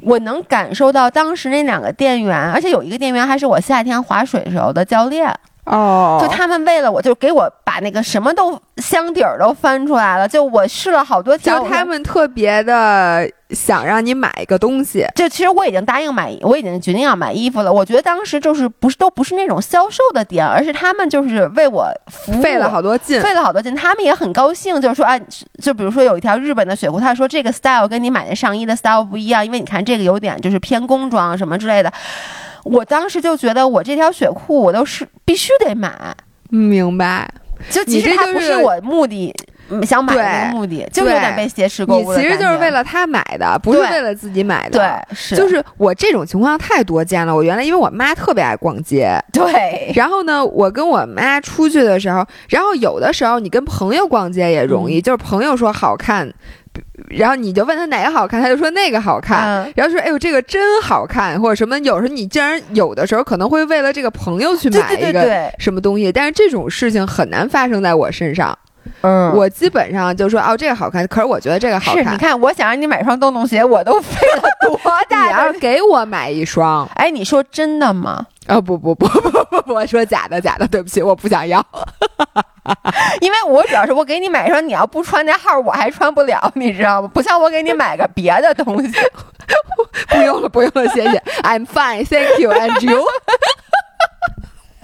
[0.01, 5.31] 我能感受到当时那两个店员，而且有一个店员还是我夏天划水时候的教练。
[5.65, 10.27] 哦，就他们为了我，就给我把那个什么都箱底儿都翻出来了。
[10.27, 15.07] 就我试了好多条，就他们特别的想让你买一个东西。
[15.15, 17.71] 就其实我已经答应买，我已经决定要买衣服了。
[17.71, 23.73] 我觉得当时就是不是都不是那种销售的点，而是他们就是为我服务，费了好多劲，费了好多劲。
[23.73, 25.17] 他们也很高兴，就是说啊，
[25.61, 31.89] 就比如说有一条日本的雪裤，他说这个 style 跟你买的上衣的 style 不一样，因为你看这个有点就是偏工装什么之类的。
[32.63, 35.93] 我当时就觉得，我这条雪裤我都是必须得买，
[36.49, 37.29] 明白？
[37.69, 39.33] 就其实它不是我目的
[39.85, 42.13] 想买的目的，就有点被挟持购物。
[42.13, 44.77] 你其实就是为了他买的，不是为了自己买的。
[44.79, 45.35] 对，是。
[45.35, 47.33] 就是我这种情况太多见了。
[47.33, 49.93] 我原来因为我妈特别爱逛街，对。
[49.95, 56.33] 然后呢，我跟我妈出去的时候，然后有的时候你跟朋友逛街也容易，就是朋友说好看。
[57.17, 59.71] 然后你就问他哪个好看，他就说那个好看。
[59.75, 68.57] 然后说：“哎呦，这个真好看，或者什么。”有时候你竟然有的时候可能会为了这个朋友去买一个什么东西，但是这种事情很难发生在我身上。
[69.03, 72.13] 嗯，我基本上就说：“哦，这个好看。”可是我觉得这个好看。
[72.13, 75.25] 你看，我想让你买双洞洞鞋，我都费了多大？
[75.27, 76.87] 你要给我买一双？
[76.95, 78.25] 哎，你说真的吗？
[78.47, 81.63] 啊，不不不不不不，我说假的假的，对不起，我不想要。
[83.19, 87.09] 因为我主要是我给你买一双，你要不穿那号，我还穿不了，你知道吗？
[87.13, 88.89] 不像我给你买个别的东西，
[90.07, 93.03] 不用了，不用了，谢谢，I'm fine, thank you, and you。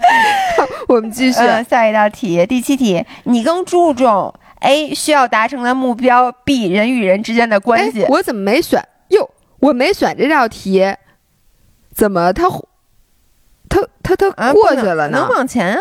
[0.88, 8.04] 我们继续下一道题，第七题，你更注重 A 需要达成的目标，B 人与人之间的关系。
[8.08, 8.82] 我怎么没选？
[9.08, 10.94] 哟，我没选这道题，
[11.94, 12.48] 怎么他
[13.68, 15.18] 他他他过去了呢？
[15.18, 15.78] 能往前。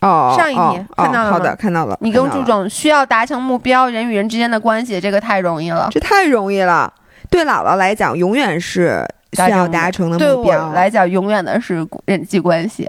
[0.00, 1.36] 哦，上一题看到了吗？
[1.36, 1.98] 好的，看到了。
[2.00, 5.88] 你更注重需要达成目标，人与人之间的关系，这个太容易了。
[5.90, 6.92] 这太容易了。
[7.28, 10.58] 对姥姥来讲，永远是需要达成的目标。
[10.58, 12.88] 对我来讲，永远的是人际关系。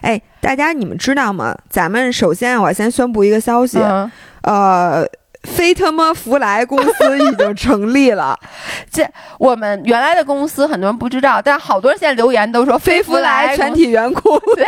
[0.00, 1.56] 哎，大家你们知道吗？
[1.68, 3.78] 咱们首先我先宣布一个消息，
[4.42, 5.06] 呃。
[5.42, 8.38] 飞特么福来公司已经成立了，
[8.90, 9.04] 这
[9.38, 14.38] 我们原来的公司很多人不知道，但是好多人现在留言都说飞福来全体员工。
[14.54, 14.64] 对，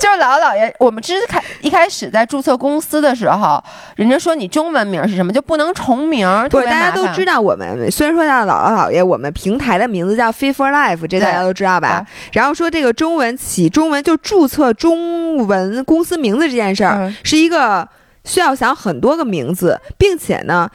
[0.00, 3.62] 就是姥姥姥爷，我们之开一开始在注册公司的时候，
[3.96, 12.06] 人家说你中文名是什么就不能重名，对，大家都知道我们虽然说叫姥姥姥爷，我们平台的名字叫 Fit for Life，这大家都知道吧？
[12.32, 17.86] 然后说这个中文起中文就注册中文公司名字这件事儿是一个。
[18.24, 20.68] 需要想很多个名字，并且呢，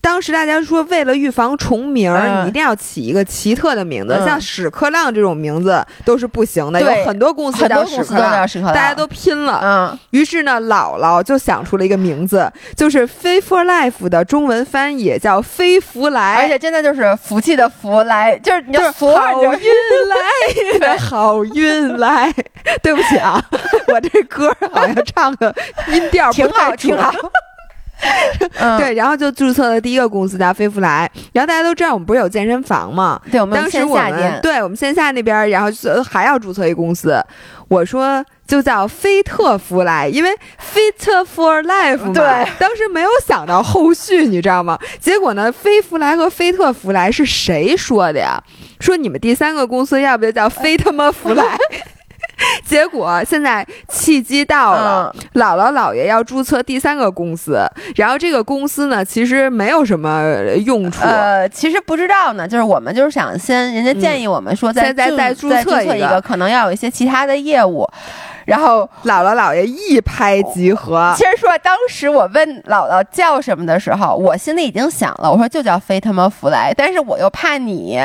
[0.00, 6.80] 当时大家说为了预防重名，你一定要起一个奇特的名字，像屎壳郎这种名字都是不行的。
[6.80, 9.60] 有很多公司叫屎壳郎，大家都拼了。
[9.62, 19.68] 嗯，于是呢，姥姥就想出了一个名字，就是“飞 for life” 的中文翻译叫“飞福来”，而且真的就是福气的福来，就是你好运
[20.08, 22.32] 来， 好运来。
[22.82, 23.40] 对不起啊，
[23.88, 25.54] 我这歌好像唱的
[25.88, 26.74] 音调挺好。
[26.86, 27.12] 挺好，
[28.78, 33.20] 对，然后就注册了第一个公司叫飞福来，然后大家都知道我们不是有健身房吗？
[33.30, 35.68] 对，我们当时我们对我们线下那边，然后
[36.02, 37.18] 还要注册一公司，
[37.68, 42.12] 我说就叫飞特福来，因为 Fit for Life 嘛。
[42.12, 44.78] 对，当时没有想到后续，你知道吗？
[45.00, 48.40] 结果呢，飞福来和飞特福来是谁说的呀？
[48.78, 51.58] 说你们第三个公司要不就叫飞他妈福来？
[52.66, 60.22] 结果现在契机到了，姥姥姥爷要注册第三个公司，然后这个公司呢，其实没有什么
[60.64, 61.02] 用处。
[61.02, 67.88] 呃，其实不知道呢，就是我们就是想先，人家建议我们说再再再注册一个，可能要有一些其他的业务。
[68.44, 71.12] 然后姥姥姥爷一拍即合。
[71.16, 78.00] 其实说当时我问姥姥叫什么的时候，我心里已经想了，我说就叫飞他妈福来，但是我又怕你。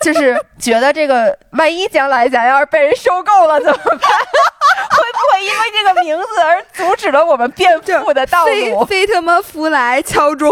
[0.00, 3.98] 就是觉得这个，万一将来咱要是被人收购了怎么办？
[3.98, 8.84] 会不会因为这个名字而阻止了我们变富的道路？
[8.84, 10.50] 非他妈福来敲钟，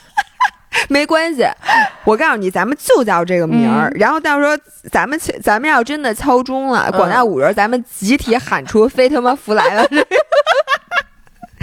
[0.88, 1.46] 没关系。
[2.04, 3.90] 我告诉你，咱们就叫这个名儿。
[3.94, 4.56] 然后到时候
[4.90, 9.86] 咱们咱们要真的敲钟了，广大五人咱们集体喊出“非他妈福来了”。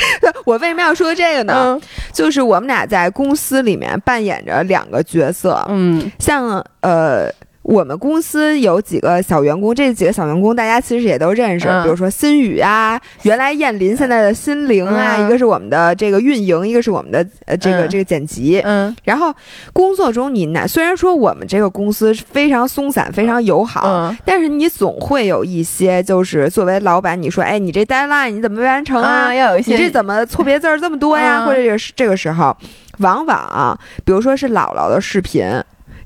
[0.46, 1.80] 我为什么要说这个呢？
[2.14, 7.32] 就是我们俩在公司里面扮演着两个角色，嗯，像呃。
[7.68, 18.62] 我们公司有几个小员工，这几个小员工大家其实也都认识，比如说新宇啊，原来燕林现在的心灵啊，一个是我们的这个运营，一个是我们的呃这个这个剪辑。
[18.64, 19.34] 嗯，然后
[19.74, 29.34] 工作中你那虽然说我们这个公司非常松散，非常友好，但是你总会有一些就是作为老板，你说哎，你这 deadline 你怎么没完成啊？
[29.36, 31.44] 要有一些，你这怎么错别字儿这么多呀？
[31.46, 32.56] 或者是这个时候，
[33.00, 35.46] 往往啊，比如说是姥姥的视频。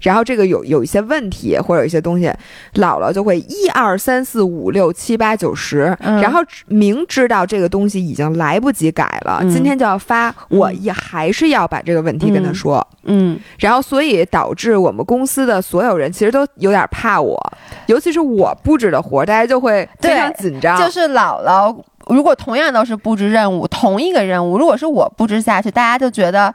[0.01, 2.27] 然后这个有有一些问题或者有一些东西，
[2.75, 17.39] 姥姥就会一二三四五六七八九十，然后明知道这个东西已经来不及改了，今天就要发，我也还是要把这个问题跟他说，嗯，然后所以导致我们公司的所有人其实都有点怕我，
[17.85, 20.79] 尤其是我布置的活，大家就会非常紧张。
[20.79, 21.75] 就是姥姥
[22.07, 26.53] 如果同样都是布置任务，同一个任务，如果是我布置下去，大家就觉得。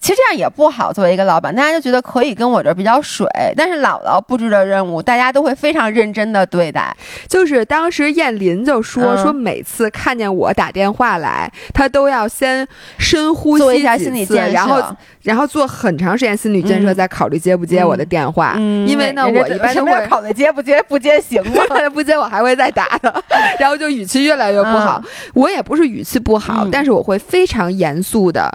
[0.00, 0.92] 其实这样也不好。
[0.92, 3.26] 作为一个老板，大家就觉得可以跟我这比较水，
[3.56, 6.96] 但是姥姥布置的任务，大家都会非常认真的对待。
[7.28, 12.66] 就是当时燕林就说说，每次看见我打电话来，他都要先
[12.98, 18.54] 深呼吸做一下心理建设，然后然后做很长时间心理建设，再考虑接不接我的电话。
[18.56, 21.62] 因为呢，我一般都会考虑接不接，不接行吗？
[21.92, 23.22] 不接我还会再打的。
[23.60, 25.02] 然后就语气越来越不好。
[25.34, 28.50] 我也不是语气不好，但是我会非常严肃的。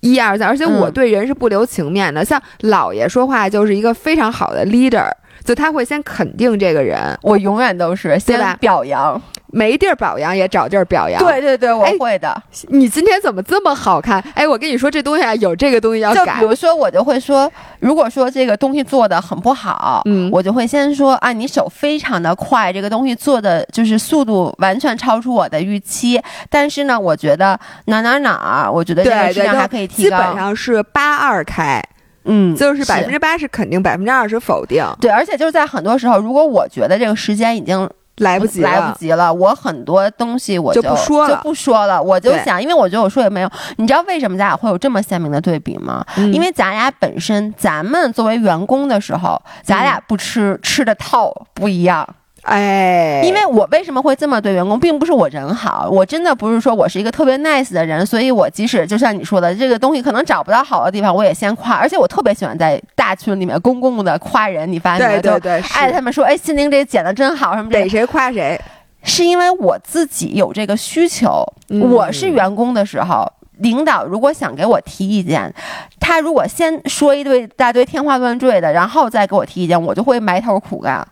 [0.00, 2.24] 一二三，而且我对人是不留情面的。
[2.24, 5.08] 像姥爷说话就是一个非常好的 leader，
[5.46, 7.18] 就他会先肯定这个人。
[7.22, 9.18] 我永远都是先表扬。
[9.52, 12.42] 没地儿表扬也找地儿表扬，对对对，我会的。
[12.68, 14.22] 你今天怎么这么好看？
[14.34, 16.26] 哎，我跟你说，这东西啊，有这个东西要改。
[16.26, 26.20] 就比如说，我就会说，如果说这个东西做的很不好，嗯，我就会先说啊，你手非常的快，这个东西做的就是速度完全超出我的预期。
[26.50, 30.18] 但是呢，我觉得哪哪哪儿，我觉得这个质量还可以提高。
[30.18, 31.82] 基本上是八二开，
[32.26, 34.84] 嗯，就是百分之八十肯定，百分之二十否定。
[35.00, 37.88] 对，而且就是在很多时候，如果我觉得这个时间已经。
[38.20, 39.30] 来不及，来不及了！
[39.30, 42.02] 我很多东西我就不说了，就不说了。
[42.02, 43.50] 我就想，因为我觉得我说也没有。
[43.76, 46.02] 你知道为什么咱俩会有这么鲜明的对比吗？
[46.32, 52.08] 因为咱俩本身，咱们作为员工的时候，咱俩不吃吃的套不一样。
[52.46, 65.20] 哎，因为我为什么会这么对员工，并不是我人好，我真的不是说我是一个特别 nice 的人，所以我即使就像你说的，这个东西可能找不到好的地方，我也先夸，而且我特别喜欢在大群里面公共的夸人，你发现没？
[65.20, 68.56] 对对对，爱他们说，哎，心灵这剪的真好，什么逮谁夸谁，
[69.02, 71.44] 是因为我自己有这个需求。
[71.68, 73.28] 我是员工的时候，
[73.58, 75.52] 领导如果想给我提意见，
[75.98, 81.04] 他如果先说一堆大堆天花乱坠的，然后再给我提意见，我就会埋头苦干，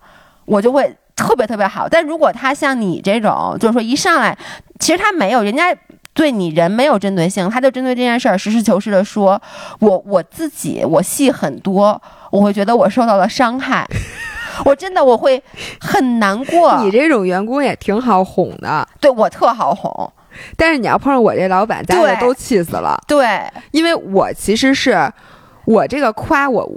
[0.44, 0.96] 我就会。
[1.16, 4.36] 特别特别好，但如果他像你这种，就是说一上来，
[4.80, 5.74] 其实他没有，人家
[6.12, 9.40] 对你人没有针对性，他就针对这件事儿实事求是的说，
[9.78, 12.00] 我我自己我戏很多，
[12.30, 13.86] 我会觉得我受到了伤害，
[14.66, 15.42] 我真的我会
[15.80, 16.80] 很难过。
[16.82, 20.12] 你这种员工也挺好哄的，对我特好哄，
[20.56, 23.00] 但是你要碰上我这老板，咱俩都气死了。
[23.06, 23.40] 对，
[23.70, 25.12] 因为我其实是。
[25.64, 26.70] 我这个夸我，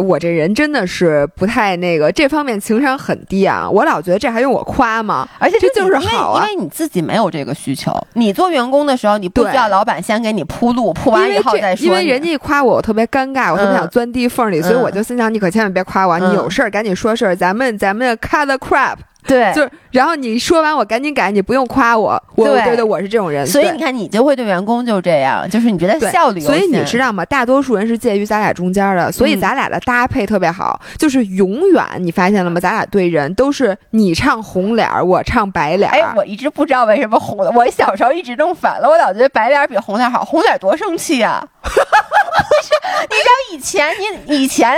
[0.00, 3.68] 我这人真的是不太那个，这方面情商很低啊。
[3.68, 5.28] 我老觉得这还用我夸吗？
[5.38, 7.92] 而且这就是好啊，因为你自己没有这个需求。
[8.14, 11.86] 你做员工的时候，你不需要老板先给你铺路，铺完以后再说。
[11.86, 18.96] 因为人家一夸我，我特别尴尬，我特别想钻地缝里，所以我就心想，你可千万别夸我，你有事儿赶紧说事儿，咱们咱们 cut the crap。
[19.26, 27.24] 对，就是，然后你说完我赶紧改，你不用夸我，我对对，我是这种人，所以你看你就会对员工就这样，就是你觉得效率，所以你知道吗？
[27.24, 32.58] 大多数人是介于咱俩中间的，所以咱俩的搭配特别好，就是永远你发现了吗？
[32.60, 35.94] 咱俩对人都是你唱红脸儿，我唱白脸儿。
[35.94, 41.46] 哎，我一直不知道为什么红的，我小时候一直弄反了，我老觉得白脸比红脸好，红脸多生气啊！
[41.62, 42.70] 不是，
[43.02, 43.92] 你知道以前
[44.26, 44.74] 你以前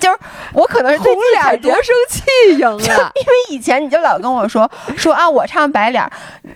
[0.00, 0.18] 就是
[0.52, 2.22] 我可能是红脸多生气
[2.58, 2.78] 赢了，
[3.14, 6.08] 因为以前你就老跟我说 说啊，我唱白脸，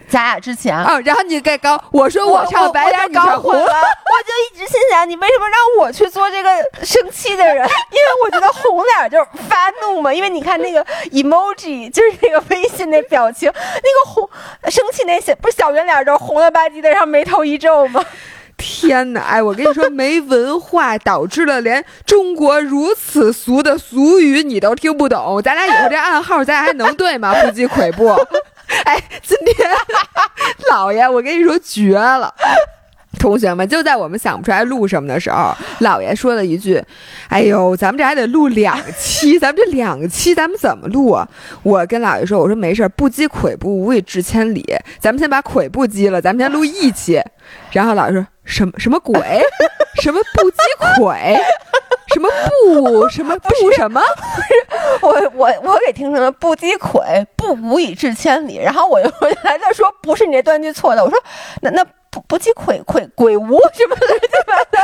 [0.09, 6.51] 咱俩之前啊，然后你盖高，我说我唱白脸，你唱红， 我就一直心想你为什么让我去做这个
[6.85, 7.57] 生气的人？
[7.57, 13.61] 因为我觉得红脸就是发怒嘛，因为你看那个 emoji 就是那个微信那表情，那
[14.05, 14.29] 个红
[14.69, 18.05] 生气那些不是小圆脸都红了吧唧的，然后眉头一皱吗？
[18.61, 19.21] 天哪！
[19.23, 25.41] 哎，我跟你说，没文化导致了连中国如此俗的俗语你都听不懂。
[25.43, 27.35] 咱俩以后这暗号，咱俩还能对吗？
[27.43, 28.15] 不积跬步。
[28.85, 29.69] 哎，今天
[30.71, 32.33] 老爷，我跟你说绝了。
[33.19, 36.83] 同学们，就在我们想不出来录什么的时候，老爷说了一句
[37.29, 41.29] ：“哎呦，咱们这还得录两期，咱们这两期咱们怎么录啊？”
[41.63, 44.65] 我跟老爷说：“我说没事，不积跬步，无以至千里。
[44.99, 47.21] 咱们先把跬步积了，咱们先录一期。”
[47.73, 48.27] 然后老爷说。
[48.43, 49.15] 什么什么鬼？
[50.03, 50.57] 什么不积
[50.99, 51.39] 跬？
[52.13, 52.29] 什么
[52.65, 54.01] 不什么不什么
[55.01, 55.31] 不是？
[55.31, 58.57] 我我我给听成了不积跬，不无以至千里。
[58.57, 61.05] 然后我又回来再说，不是你这断句错的。
[61.05, 61.17] 我说
[61.61, 64.07] 那那不不积跬跬鬼屋什么的？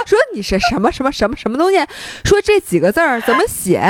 [0.07, 1.79] 说你是什么什么什么什么东西？
[2.25, 3.83] 说这几个字儿怎么写？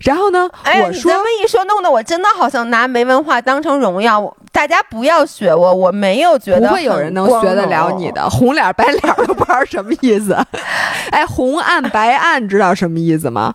[0.00, 0.48] 然后呢？
[0.62, 4.36] 哎，你这么一说，弄得我真的好像拿没文化当成荣耀。
[4.52, 10.36] 大家不要学我，我没有觉得不会有人能学得了你的 红脸白脸都不知道什么意思。
[11.10, 13.54] 哎，红案白案知道什么意思吗？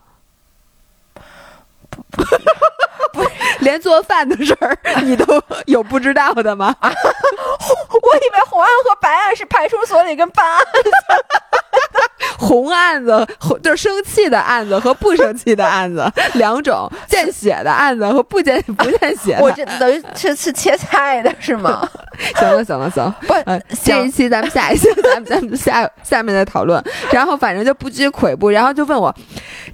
[3.14, 6.76] 不是，连做饭的事儿你都有不知道的吗？
[6.82, 10.60] 我以为红案和白案是派出所里跟办案。
[12.38, 13.26] 红案子，
[13.62, 19.42] 就是生气的案子和不生气的案子 两种，见血的案子和不见不见血的。
[19.42, 21.88] 我这等于是是切菜的是吗？
[22.36, 23.34] 行了行了行，不，
[23.84, 26.84] 这一期咱们下一期咱们咱们下下面再讨论。
[27.12, 29.14] 然后反正就不拘跬步，然后就问我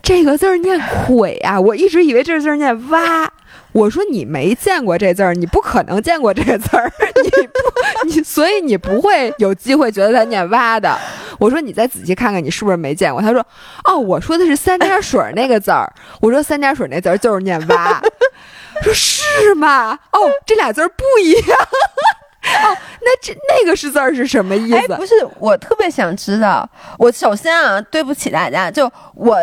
[0.02, 3.32] 这个字儿念跬啊，我一直以为这字念蛙。
[3.72, 6.92] 我说你没见过这字儿，你不可能见过这字儿，
[7.24, 10.98] 你不你，所以你不会有机会觉得它念蛙的。
[11.38, 13.22] 我说你再仔细看看，你是不是没见过？
[13.22, 13.46] 他说
[13.86, 15.92] 哦，我说的是三点水那个字儿。
[16.20, 18.02] 我说三点水那字儿就是念蛙。
[18.82, 19.98] 说是吗？
[20.12, 21.60] 哦，这俩字儿不一样。
[22.64, 24.96] 哦，那这那个是字儿是什么意思？
[24.96, 26.68] 不是，我特别想知道。
[26.98, 29.38] 我首先啊，对不起大家，就我。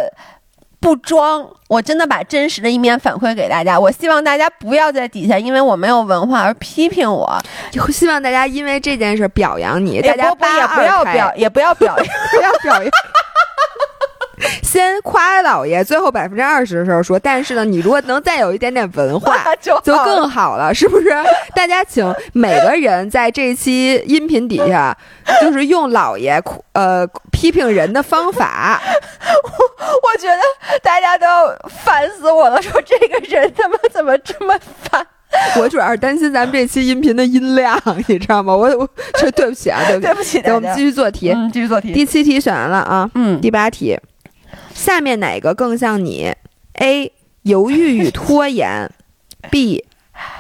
[0.81, 3.79] 不装，我真的把真实的一面反馈给大家。
[3.79, 7.37] 我希望大家不要在底下因为我没有文化而批评我，
[7.73, 10.01] 就希望大家因为这件事表扬你。
[10.01, 12.93] 大家不也不要表，也不要表扬， 不要表扬。
[14.63, 21.09] 先夸老爷，最后百分之二十的时候说，但是呢，你如果能再有一点点文化， 就就更好了，是不是？
[21.55, 24.95] 大家请每个人在这期音频底下，
[25.41, 26.39] 就是用老爷
[26.75, 28.81] 呃批评人的方法。
[31.69, 35.07] 烦死我了，说这个人他妈怎么这么烦？
[35.61, 37.79] 我主要是担心咱们这期音频的音量，
[38.09, 38.55] 你知道吗？
[38.55, 40.41] 我我这对不起啊，对不起。
[40.43, 41.93] 对，我们继续做题，继续做题。
[41.93, 43.99] 第七题选完了啊，嗯，第八题。
[44.73, 46.33] 下面哪个更像你
[46.75, 47.13] ？A.
[47.43, 48.91] 犹豫与拖延
[49.51, 49.85] ，B.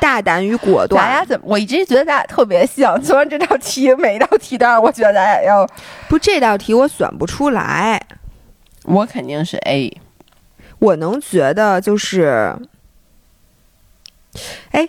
[0.00, 1.04] 大胆与果断。
[1.04, 1.46] 咱俩怎么？
[1.48, 3.00] 我一直觉得咱俩特别像。
[3.00, 5.68] 做完这道题，每一道题都让我觉得咱俩要
[6.08, 8.00] 不这道题我选不出来。
[8.84, 9.96] 我肯定是 A。
[10.86, 12.54] 我能觉得就是，
[14.70, 14.88] 哎，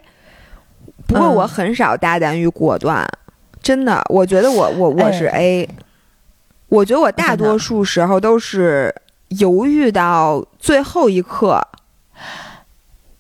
[1.07, 3.07] 不过我很少大胆与果断，
[3.61, 4.03] 真的。
[4.09, 5.67] 我觉得我我我是 A。
[6.69, 8.93] 我觉得我大多数时候都是。
[9.39, 11.61] 犹豫到最后一刻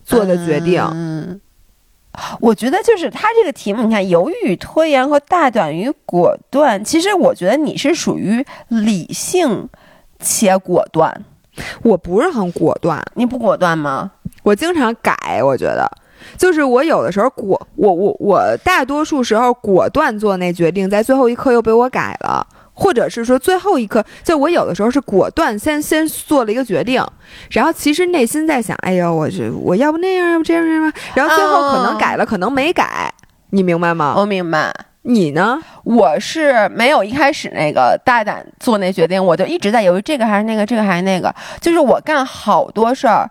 [0.05, 1.41] 做的决定，嗯，
[2.39, 9.67] 我觉得就是他这个题目，你看犹豫、拖延和大胆与果断，其实我觉得你是属于理性
[10.21, 11.25] 且果断，
[11.83, 14.11] 我不是很果断，你不果断吗？
[14.43, 15.89] 我经常改，我觉得
[16.37, 22.45] 就是我有的时候果，我我我大多数时候果断做那决定，在最后一刻又被我改了。
[22.79, 27.03] 或者是说最后一刻，就我有的时候是果断先先做了一个决定，
[27.49, 33.11] 然后其实内心在想，哎呦，我这我要不那样，要不这样这样，然后最后可能改了，可能没改，
[33.49, 34.13] 你明白吗？
[34.15, 34.71] 我明白。
[35.07, 35.57] 你呢？
[35.83, 41.33] 我是没有一开始那个大胆做那决定，我就一直在犹豫这个还是那个，这个还是那个。
[41.61, 43.29] 就是我干好多事儿，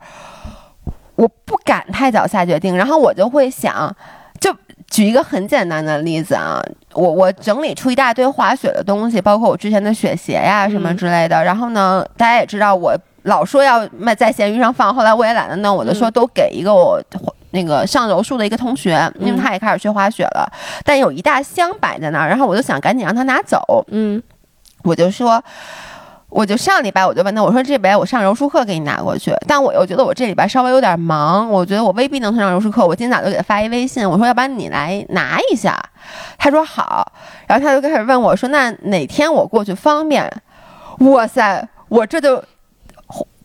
[1.17, 3.95] 我不敢太早下决定，然后我就会想，
[4.41, 4.55] 就。
[4.89, 6.63] 举一个很简单的例子啊，
[6.95, 11.43] 我我整理出一大堆滑雪的东西，包括我之前的雪鞋呀什么之类的。
[11.43, 17.03] 然后呢，大家也知道我老说要卖在闲鱼上放，后来我也懒得弄，我就说都给一个我
[17.57, 20.47] 那个上柔术的一个同学，因为他也开始学滑雪了。
[20.85, 23.85] 但有一大箱摆在那儿，然后我就想赶紧让他拿走。
[23.89, 24.23] 嗯，
[24.85, 25.43] 我就说。
[26.29, 32.85] 我就上礼拜我就问他，我说这礼拜我上柔术课给你拿过去，但我又觉得我这礼拜稍微有点忙，我觉得我未必能上柔术课。
[32.85, 35.81] 我今天早就给他发一微信，我说要不然你来拿一下，
[36.37, 37.13] 他说好，
[37.47, 40.31] 然后他就开始问我说那哪天我过去方便？
[40.99, 42.37] 哇塞，我这就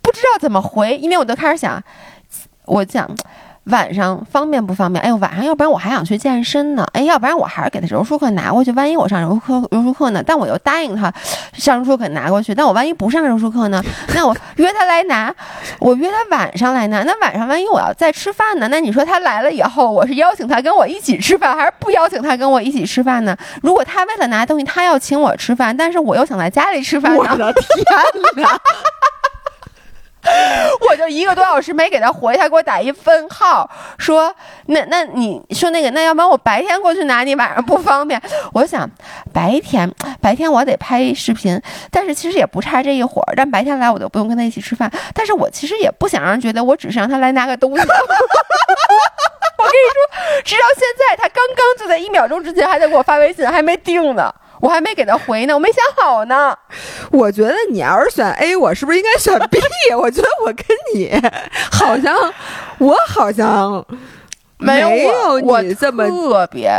[0.01, 1.81] 不知道怎么回，因为我就开始想，
[2.65, 3.07] 我讲。
[3.65, 5.03] 晚上方便不方便？
[5.03, 6.85] 哎呦，晚上要不然我还想去健身呢。
[6.93, 8.71] 哎，要不然我还是给他柔术课拿过去。
[8.71, 10.23] 万一我上柔术课柔术课呢？
[10.25, 11.13] 但我又答应他
[11.53, 12.55] 上柔术课拿过去。
[12.55, 13.81] 但我万一不上柔术课呢？
[14.15, 15.33] 那我约他来拿，
[15.79, 17.03] 我约他晚上来拿。
[17.03, 18.67] 那晚上万一我要再吃饭呢？
[18.69, 23.37] 那你说他来了以后，我是邀请他跟我一起吃饭，还是不邀请他跟我一起吃饭呢？
[23.61, 28.59] 如果他为了拿东西，他要请我吃饭，但是我又想在家里吃饭呢，我的天哪！
[30.89, 34.33] 我就一个多小时没给他回，他给我打一分号，说
[34.67, 38.21] 那那你说那个，那要不然我白天过去拿，你晚上不方便。
[38.53, 38.89] 我想
[39.33, 39.91] 白天
[40.21, 41.59] 白天我得拍视频，
[41.89, 43.33] 但是其实也不差这一会儿。
[43.35, 47.81] 但白天来我就不用跟他一起吃饭，但是我其实也不想让人觉得我只是让他来拿个东西。
[49.57, 54.33] 我跟你说，直到现在，他刚刚就在一秒钟之前还在给我发微信，还没定呢。
[54.61, 56.55] 我还没给他回呢，我没想好呢。
[57.11, 59.59] 我觉得你要是选 A，我是不是应该选 B？
[59.99, 61.11] 我觉得我跟你
[61.71, 62.15] 好像，
[62.79, 63.85] 我好像
[64.57, 66.71] 没有你这么特别。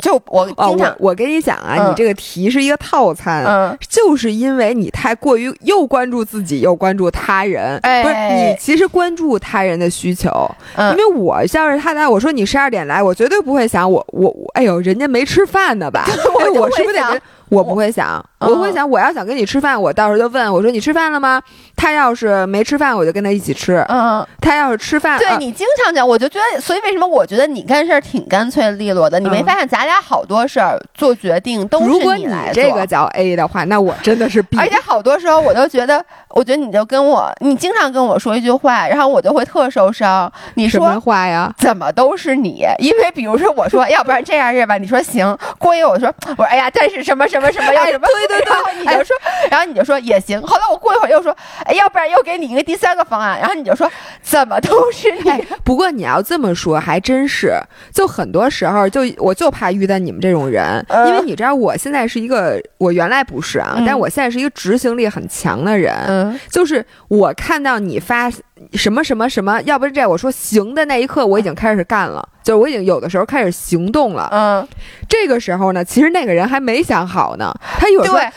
[0.00, 10.30] 就我经常，我跟你讲啊，你这个题是一个套餐，嗯，就是因为你太过于又关注自己又关注他人，不是你其实关注他人的需求，
[10.76, 16.06] 因为我要是他来，我说你十二点来，我绝对不会想我我哎呦，人家没吃饭呢吧？
[16.54, 17.20] 我是不是得？
[17.50, 21.40] 我不会想，我会想，我要想跟你吃饭，我到时候就问我说你吃饭了吗？
[21.76, 23.84] 他要是没吃饭，我就跟他一起吃。
[23.88, 29.20] 嗯，他要是吃饭，对你经常讲，我就觉得，所以为什么我觉得你干事儿挺干脆利落的？
[29.20, 32.00] 你没发现咱俩好多事儿做决定都是你来做？
[32.00, 34.58] 如果你这个叫 A 的话，那我真的是 B。
[34.58, 40.30] 而且好多时候我都觉得，我觉得你就跟我，你经常跟我说一句话，然后我就会特受伤。
[40.54, 41.52] 你说什么话呀？
[41.58, 42.64] 怎么都是你？
[42.78, 44.78] 因为比如说我说，要不然这样是吧？
[44.78, 45.36] 你说行。
[45.58, 48.06] 过一会儿我说，我说哎呀，但是什么什么什么要什么？
[48.28, 49.16] 对对对，然后你就说，
[49.50, 50.40] 然后你就说也行。
[50.42, 53.38] 后来我过一会儿又说，哎，要不然又给你一个第三个方案。
[53.38, 53.90] 然后你就说，
[54.22, 55.46] 怎么都是你。
[55.64, 57.54] 不过你要这么说还真是，
[57.92, 65.94] 就很多时候就我就怕遇到你们这种人，因为你知道我现在是一个，我原来不是啊，但我现在是一个执行力很强的人。
[66.06, 68.30] 嗯，就是我看到你发
[68.74, 74.28] 什么什么什么，要不是这我说行的那一刻，我已经开始干了，就是我已经有的时候开始行动了。
[74.32, 74.66] 嗯，
[75.08, 78.30] 这个时候呢，其实那个人还没想好呢，他有说，哎，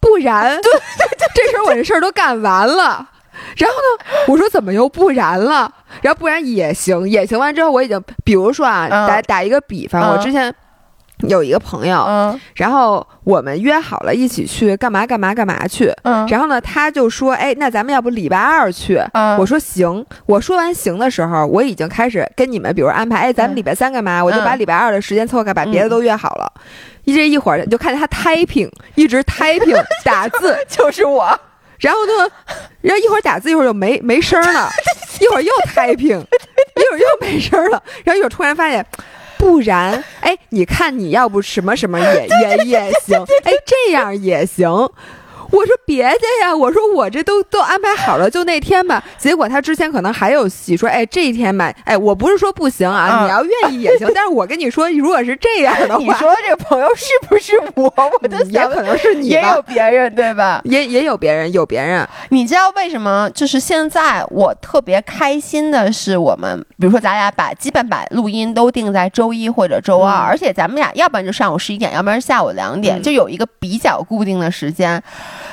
[0.00, 0.70] 不然， 对，
[1.34, 3.08] 这时候我这事儿都干完了。
[3.56, 4.24] 然后呢？
[4.28, 5.70] 我说怎么又不然了？
[6.00, 7.38] 然后不然也行，也行。
[7.38, 10.54] 完之后我已经，比如说啊，打打一个比方，我之前
[11.28, 12.04] 有一个朋友，
[12.54, 15.92] 然后我们约好了一起去干嘛干嘛干嘛去。
[16.28, 19.00] 然后呢，他就说：“哎，那咱们要不礼拜二去？”
[19.38, 26.52] 我说：“行。”我说完行的时候，我已经开始跟你们，比如安排：“哎，咱们礼拜三干嘛？”我就把礼拜二的时间凑开，把别的都约好了。
[27.04, 31.38] 一这一会儿就看见他 typing，一直 typing 打字，就是我。
[31.80, 32.30] 然后呢，
[32.80, 34.70] 然后一会儿打字，一会儿就没没声了，
[35.20, 38.86] 一会儿又 typing，一会儿又没声了，然后一会儿突然发现，
[39.42, 44.70] 不然，哎，你看你要不什么什么也 也也行，哎，这样也行。
[45.52, 49.02] 我说别介呀，我说我这都都安排好了，就那天吧。
[49.18, 54.10] 结果他之前可能还有戏，说哎这一天吧，哎我不是说不行啊，你要愿意也行。
[54.14, 57.92] 但是我跟你说，如果是这样的话，你说这个朋友是不是我？
[58.22, 60.60] 我的也可能是你，也有别人对吧？
[60.64, 62.08] 也也有别人，有别人。
[62.30, 63.30] 你知道为什么？
[63.34, 75.02] 就是现在我特别开心的是，我们比如说咱俩把基本把录音都定在周一或者周二，而且咱们俩要不然就上午十一点，要不然下午两点，就有一个比较固定的时间。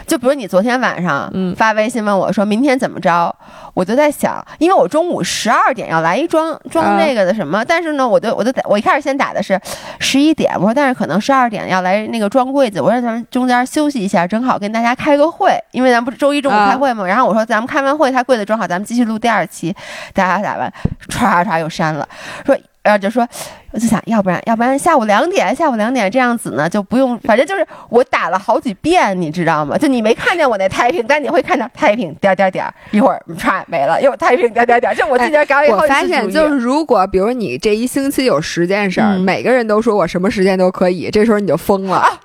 [0.05, 3.33] 就比如你昨天晚上发微信问我说明天怎么着，
[3.73, 9.59] 我就在想，因为我中午十二点要来一装装那个的什么，但是呢，我就我就我一开始先打的是
[9.99, 17.05] 十一点，我说但是可能十二点要来那个装柜子，我说咱们中间休息一下，正好跟大家开个会，因为咱不是周一中午开会吗？
[17.05, 19.75] 然后我说咱们开完会，他柜子装好，咱们继续录第二期，
[20.13, 20.71] 大家打完
[21.09, 22.07] 唰唰又删了，
[22.45, 22.57] 说。
[22.81, 23.27] 然后就说，
[23.71, 29.77] 我就想要不然要不然下午两点下午两点这样子呢就不用，反正就是我打了好几遍，你知道吗？
[29.77, 34.95] 就你没看见我那太平，但你会看到太平点点点，一会儿唰没了，又太平点点点。
[34.95, 42.19] 就我今天刚我发现，就是如果比如你这一星期有十件事儿，每个人都说我什么时间都可以，这时候你就疯了。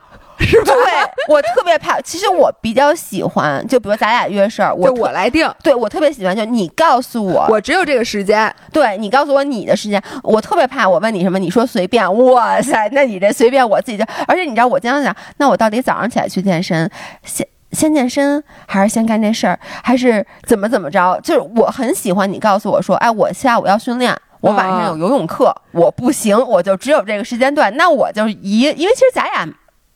[0.45, 0.73] 是吧？
[0.73, 0.83] 对
[1.29, 5.51] 我特别怕，其实我比较喜欢，就比如咱俩约事儿，我我来定。
[5.63, 8.53] 对我特别喜欢，就你告诉我，我只有这个时间。
[8.73, 12.05] 对你告诉我你的时间，我特别怕我问你什么，你说随便。
[12.27, 14.05] 哇塞，那你这随便，我自己就。
[14.27, 16.91] 而且你知道，我经常想，那我到底早上起来去健身，
[17.25, 21.19] 先先健身，还是先干这事儿，还是怎么怎么着？
[21.23, 29.49] 就是我很喜欢你告诉我说，哎，我下午要训练，我晚上有游泳课，我不行，我就只有这个时间段，那我就一，因为其实咱俩。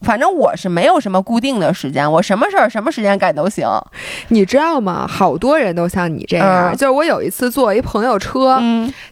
[0.03, 3.67] 反正我是没有什么固定的时间，我什么事儿什么时间干都行，
[4.29, 5.07] 你知道吗？
[5.09, 8.61] 好多人都像你这样，就是我有一次坐一朋友车，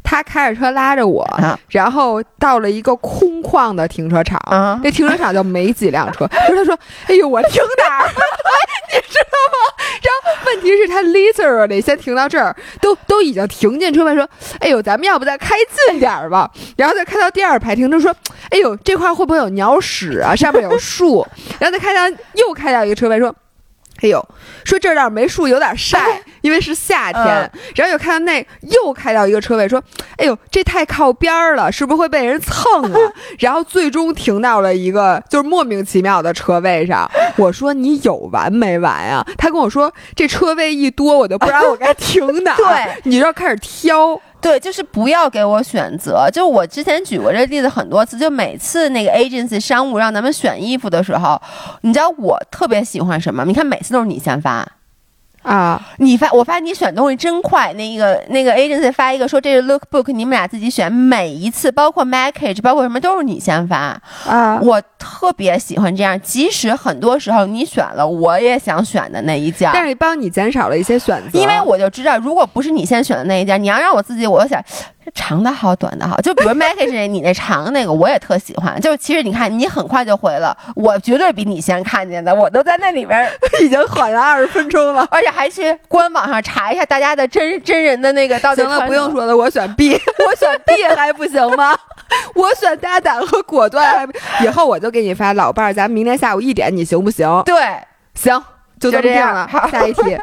[0.04, 1.26] 他开着车拉着我，
[1.68, 4.40] 然后到了一个空旷的停车场，
[4.82, 6.78] 这停车场就没几辆车， 就是他说
[7.08, 8.06] ：“哎呦，我停哪儿？”
[8.88, 9.58] 你知道吗？
[10.00, 14.26] 然后问题是，他 literally 先停到这儿，都都已经停进车位，说
[14.60, 15.56] ：“哎呦，咱们要不再开
[15.88, 18.14] 近点儿吧？”然后再开到第二排停车，说
[18.50, 20.34] ：“哎呦，这块会不会有鸟屎啊？
[20.36, 21.26] 上面有。”树，
[21.58, 23.34] 然后再开到又开到一个车位，说
[24.02, 24.22] ：“哎呦，
[24.64, 27.24] 说这儿倒是没树，有点晒，因为是夏天。”
[27.74, 29.82] 然后又看到那又开到一个车位，说
[30.18, 32.98] ：“哎呦，这太靠边儿了，是不是会被人蹭啊？
[33.40, 37.10] ”然后最终停到了一个就是莫名其妙的车位上。
[37.36, 44.20] 我说：“你有完没完呀？”他跟我说：“这车位一多，我就不知道我该停哪。”对，你知道开始挑。
[44.46, 46.30] 对，就是不要给我选择。
[46.32, 51.42] 就我之前举过这例子很多次，就每次那个 agency 商务让咱们选衣服的时候，
[51.80, 53.44] 你知道我特别喜欢什么？
[53.44, 54.64] 你看每次都是你先发。
[55.46, 57.72] 啊，你发我发现你选东西真快。
[57.74, 60.92] 那个那个 agency 发一个说这是 lookbook，你们俩自己选。
[60.92, 64.00] 每一次包括 package，包括什么都是你先发。
[64.26, 66.20] 啊，我特别喜欢这样。
[66.20, 71.38] 即使很多时候你选了我也想选的那一件，但是帮你减少了一些选择。
[71.38, 74.60] 因为我就知道，如果不是你先选的那一件，你要让我自己，我想
[75.14, 76.20] 长的好，短的好。
[76.20, 78.80] 就比如 Maggie 是你那长的那个，我也特喜欢。
[78.80, 83.30] 就其实你看，你很快就回了，我绝对比你先看见的，我都在那里边
[83.62, 88.62] 已经缓了二十分钟了， 而且还去官网上查一下大家的真真人的那个到底。
[88.62, 91.76] 行了，不用说了，我选 B，我选 B 还不行吗？
[92.34, 94.08] 我选大胆和果断。
[94.42, 97.42] 以后我就给你发老伴儿，咱们明天下午一点，你行不行？
[97.44, 97.54] 对，
[98.14, 98.42] 行，
[98.78, 99.48] 就这么定了。
[99.70, 100.16] 下一题，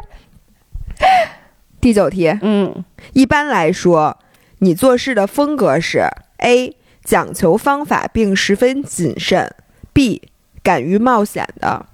[1.80, 2.36] 第九题。
[2.42, 4.16] 嗯，一般来说。
[4.64, 6.08] 你做事的风格是
[6.38, 9.54] A 讲求方法并十分谨慎
[9.92, 10.22] ，B
[10.62, 11.84] 敢于冒险的，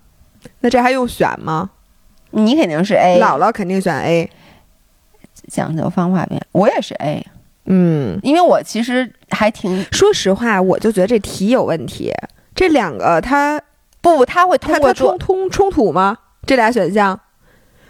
[0.61, 1.71] 那这还用选吗？
[2.31, 4.31] 你肯定是 A，姥姥肯定选 A，
[5.49, 7.27] 讲究方法并我也是 A，
[7.65, 12.13] 嗯，因为我其实还挺说实话，我就觉得这题有问题，
[12.55, 13.61] 这两个它
[14.01, 16.19] 不，它会通过冲通冲突吗？
[16.47, 17.19] 这俩选项，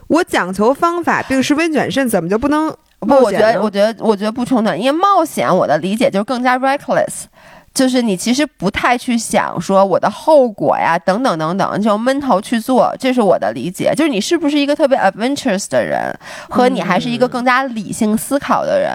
[0.07, 2.75] 我讲求方法并十分谨慎，怎么就不能？
[3.01, 7.25] 不，我觉得，我觉得，我觉得不冲突，因为冒险，我的理解就是更加 reckless，
[7.73, 13.93] 就是你其实不太去想说我的后果呀，等等等等，就闷头去做，这是我的理解。
[13.97, 16.13] 就是你是不是一个特别 adventurous 的人，
[16.49, 18.93] 和你还是一个更加理性思考的人。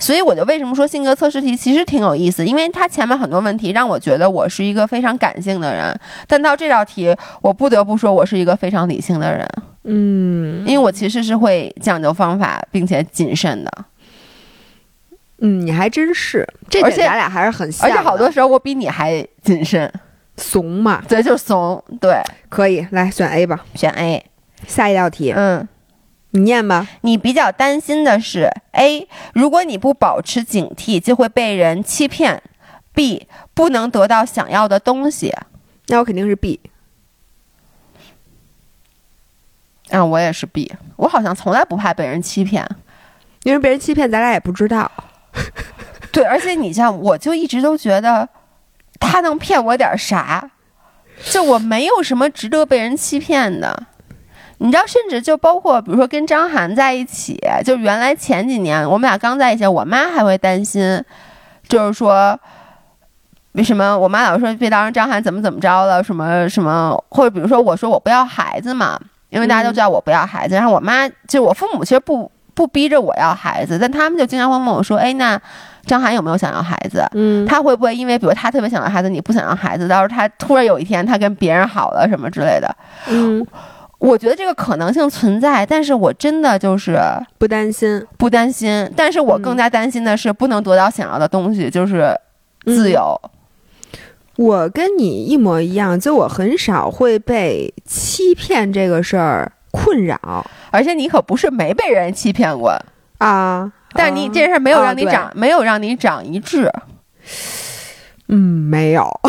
[0.00, 9.48] 所以，我就为什么说性格测试题其实挺有意思，因为它前面很多问题让我觉得我是一个非常感性的人，但到这道题，我不得不说我是一个非常理性的人。
[9.84, 13.70] 嗯，因为我其实是会讲究方法并且谨慎的。
[15.38, 17.88] 嗯，你还真是，这而且咱俩还是很像。
[17.88, 19.92] 而且好多时候我比你还谨慎，
[20.36, 21.02] 怂嘛？
[21.06, 21.82] 对，就是怂。
[22.00, 24.24] 对，可以来选 A 吧，选 A。
[24.66, 25.68] 下一道题，嗯，
[26.30, 26.88] 你念吧。
[27.02, 32.42] 你比较担心的是 A，如果你不保持警惕，就会被人欺骗
[32.94, 35.34] ；B，不能得到想要的东西。
[35.88, 36.58] 那我肯定是 B。
[39.90, 42.66] 啊，我也是 B，我好像从来不怕被人欺骗，
[43.42, 44.90] 因为被人欺骗，咱俩也不知道。
[46.12, 48.28] 对，而且你像，我就一直都觉得
[48.98, 50.50] 他能骗我点啥，
[51.30, 53.84] 就我没有什么值得被人欺骗的。
[54.58, 61.02] 你知道，甚至就包括比如说跟张涵在一起，就原来前几年我们俩刚在一起，我妈还会担心，
[61.68, 62.38] 就是说
[63.52, 68.98] 为什么我妈老说别当时张涵怎么怎么着了，什么什么，或者比如说我说我不要孩子嘛。
[69.28, 75.38] 因为大家都知道我不要孩子，然后我妈就我父母其实不不逼着我要孩子，但他们就经常会问我说：“哎，那
[75.84, 77.06] 张涵有没有想要孩子？
[77.12, 82.74] 嗯，他会不会因为比如他特别想要孩子，你不想要孩子，到时候他突然有一天他跟别人好了什么之类的？”
[83.08, 83.46] 嗯，
[83.98, 86.98] 我觉得这个可能性存在，但是我真的就是
[87.36, 92.18] 不担心，不担心，但是我更加担心的是不能得到想要的东西，就是
[92.64, 93.20] 自由。
[94.36, 100.18] 我跟你一模一样，就我很少会被欺骗这个事儿困扰，
[100.70, 102.74] 而且你可不是没被人欺骗过。
[103.18, 103.72] 啊！
[103.94, 106.70] 但你这事儿没有让你长，没有让你长一智。
[108.28, 109.08] 嗯，没有，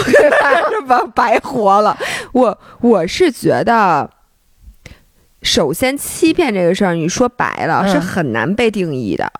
[0.70, 1.98] 这么白活了。
[2.34, 4.10] 我我是觉得，
[5.42, 9.32] 首先欺骗这个事儿，你说白了是很难被定义的，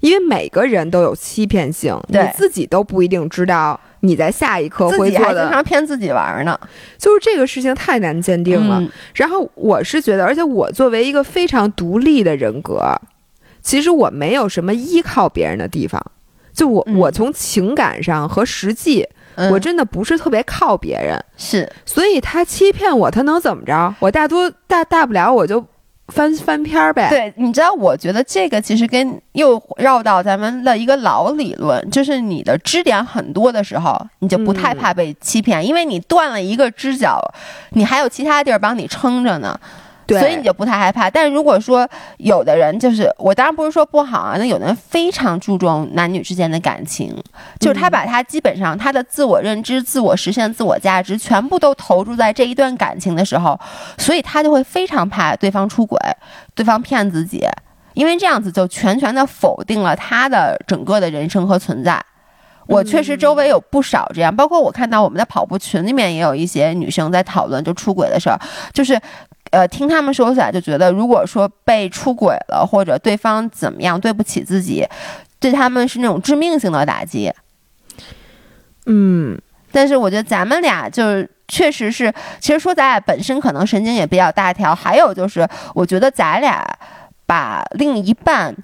[0.00, 3.78] 因为每个人都有欺骗性，你自己都不一定知道。
[4.00, 6.56] 你在下一刻会做的，自己还经常骗自己玩呢，
[6.96, 8.80] 就是这个事情太难鉴定了。
[9.12, 12.96] 然后我是觉得，而且我作为一个非常独立的人格，
[13.60, 16.00] 其实我没有什么依靠别人的地方。
[16.52, 19.04] 就我，我从情感上和实际，
[19.50, 21.20] 我真的不是特别靠别人。
[21.36, 23.94] 是，所以他欺骗我，他能怎么着？
[23.98, 25.64] 我大多大大不了我就。
[26.08, 27.08] 翻翻篇儿呗。
[27.10, 37.20] 对，你知道，我觉得这个其实跟又绕到咱们的一个老理论，就是你的支点很多的时候，你就不太怕被欺骗，因为你断了一个支脚，
[37.70, 39.58] 你还有其他地儿帮你撑着呢。
[40.08, 41.86] 所以你就不太害怕，但如果说
[42.16, 47.14] 有的人就是我当然不是说不好啊，那有的人非常注重男女之间的感情，
[47.60, 53.58] 就是他把他基本上他的自我认知、自我实现、自我价值全部都投注在这一段感情的时候，
[53.98, 55.98] 所以他就会非常怕对方出轨、
[56.54, 57.44] 对方骗自己，
[57.92, 62.02] 因为这样子就全权的否定了他的整个的人生和存在。
[62.66, 68.38] 我确实周围有不少这样，包括我看到我们的跑步群里面也有一些女生在讨论就出轨的事儿，
[68.72, 68.98] 就是。
[69.50, 74.86] 呃，听他们说起来就觉得，如果说被出轨了，或者对方怎么样对不起自己，
[75.38, 77.32] 对他们是那种致命性的打击。
[78.86, 79.38] 嗯，
[79.72, 86.62] 但是我觉得咱们俩就是确实是，其实说咱俩本身可能神经也比较大条，还有就是，我觉得咱俩
[87.26, 88.54] 把另一半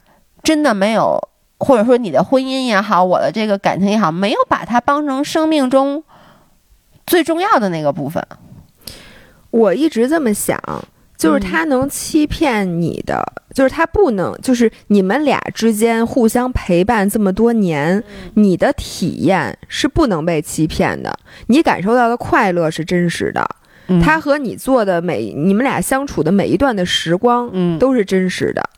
[0.42, 1.18] 真的没有，
[1.58, 6.02] 或者说你的婚姻也好，我的这个感情也好，没有把它当成生命中
[7.06, 8.26] 最重要的那个部分。
[9.54, 10.58] 我一直这么想，
[11.16, 13.24] 就是他能欺骗你的，
[13.54, 18.02] 就是他不能，就是你们俩之间互相陪伴这么多年，
[18.34, 23.48] 你的体验是不能被欺骗的，你感受到的快乐是真实的，
[24.02, 28.68] 他和你做的每你们俩相处的每一段的时光，嗯，都是真实的，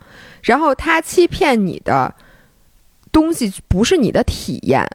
[0.43, 2.15] 然后他欺骗你的
[3.11, 4.87] 东西不是你的体验，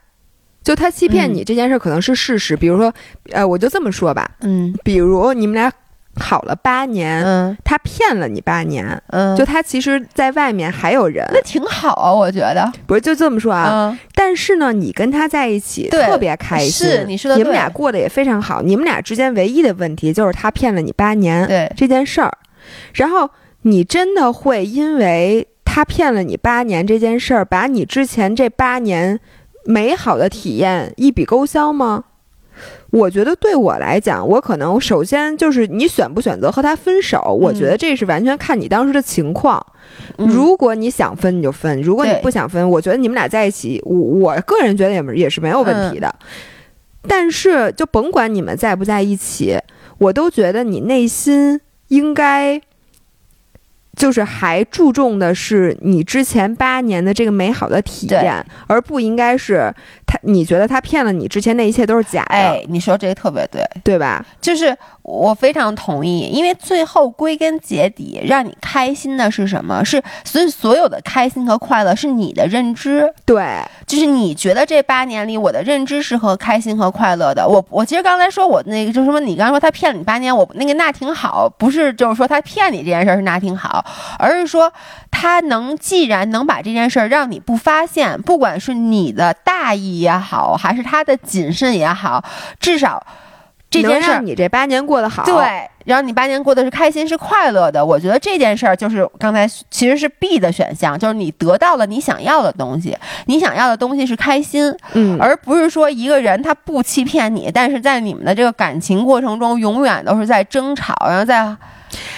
[0.64, 2.94] 就他欺骗你这件事可能是事实，比如说，
[3.32, 5.72] 呃，我就这么说吧，嗯，比如你们俩。
[6.18, 21.72] 好了八年，嗯，他骗了你八年，嗯，就他其实在外面还有人，那挺好啊，我觉得，不是就这么说啊，但是呢，你跟他在一起特别开心，是你说的，你们俩过得也非常好，你们俩之间唯一的问题就是他骗了你八年，对。
[21.78, 22.38] 这件事儿，
[22.96, 23.30] 然后
[23.62, 29.18] 你真的会因为他骗了你八年这件事儿，把你之前这八年
[29.66, 32.06] 美好的体验一笔勾销吗？
[32.92, 39.66] 我觉得对我来讲，我可能首先就是你选不选择和他分手，我觉得这是完全看你当时的情况。
[40.18, 46.14] 如果你想分，你就分；如果你不想分，我觉得你们俩在一起，我我个人觉得也也是没有问题的。
[47.08, 49.58] 但是就甭管你们在不在一起，
[49.98, 52.62] 我都觉得你内心应该。
[53.96, 59.74] 就是还注重的是你之前八年的这个美好的体验，而不应该是
[60.12, 62.36] 他你觉得他骗了你之前那一切都是假的。
[62.36, 64.26] 哎，你说这个特别对，对吧？
[64.42, 69.86] 就是我非常同意，因为最后归根结底让你开心的是什么？
[69.86, 73.10] 是所以所有的开心和快乐是你的认知。
[73.26, 77.48] 对，就是你觉得这八年里我的认知是和开心和快乐的。
[77.48, 83.86] 我我其实刚才说我那个就是说你刚才说他骗了你八年，我那个那挺好，不是就是说他骗你这件事是那挺好。
[84.20, 84.74] 而是说，
[85.10, 92.24] 他能既然能把这件事儿让你不发现，不管是你的大意也好，还是他的谨慎也好，
[92.60, 93.02] 至少
[93.70, 97.86] 这件事儿你这八年过得好，对，然后你八年过得是开心是快乐的。
[97.86, 102.98] 我觉得这件事儿就是刚才其实是 B 的选项，就是你得到了你想要的东西，
[103.28, 111.56] 你想要的东西是开心，嗯，而不是说一个人他不欺骗你，但是在你们的这个感情过程中，永远都是在争吵，然后在。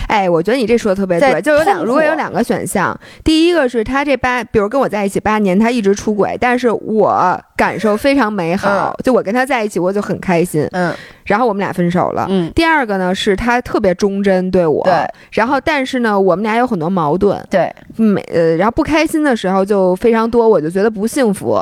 [0.07, 10.93] 哎，我觉得你这说的特别对，就有两，如果有两个选项，第一个是他这八，比如跟我在一起八年，他一直出轨，但是我感受非常美好，就我跟他在一起，我就很开心，嗯，
[11.25, 12.51] 然后我们俩分手了，嗯。
[12.53, 14.93] 第二个呢是他特别忠贞对我，对，
[15.31, 21.59] 然后但是呢我们俩有很多矛盾，对，每呃，然后不开心的时候就非常多，我就觉得不幸福，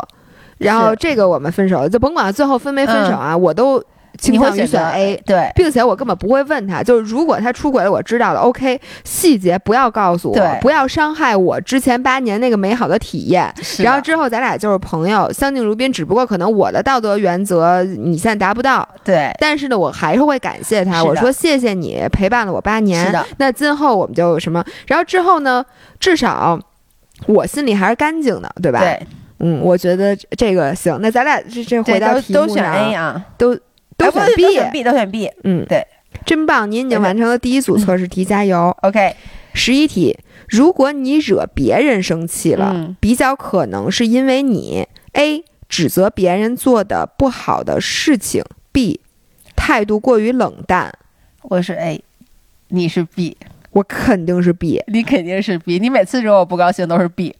[0.57, 3.82] 然后这个我们分手了，就甭管最后分没分手啊，我都。
[4.18, 13.51] 倾向于选 A，对，并且我根本不会问他，就是如果他出轨了，我知道了，OK，细节不要告诉我，不要伤害我之前八年那个美好的体验。
[13.80, 15.91] 然后之后咱俩就是朋友，相敬如宾。
[15.91, 19.32] 只不过可能我的道德原则你现在达不到，对。
[19.39, 23.05] 但是呢，我还是会感谢他，我说谢谢你陪伴了我八年。
[23.05, 23.26] 是的。
[23.38, 24.64] 那今后我们就什么？
[24.88, 25.66] 然后之后呢？
[25.99, 26.59] 至少
[27.28, 28.80] 我心里还是干净的，对吧？
[28.80, 28.99] 对。
[29.39, 30.97] 嗯，我觉得这个行。
[31.01, 33.57] 那咱俩这这回答题目都选 A 啊，都。
[34.02, 35.30] 都选 B，都选 B。
[35.43, 35.86] 嗯，对，
[36.26, 36.70] 真棒！
[36.70, 38.76] 您已经完成了第一组测试题，加油。
[38.82, 39.16] OK，
[39.54, 48.99] 十一题，如果你惹别人生气了，比较可能是因为你 A 指责别人做的不好的事情，B
[49.56, 50.93] 态度过于冷淡。
[51.43, 52.04] 我是 A，
[52.70, 53.38] 你是 B，
[53.72, 57.36] 我肯定是 B，你肯定是 B，你每次惹我不高兴都是 B。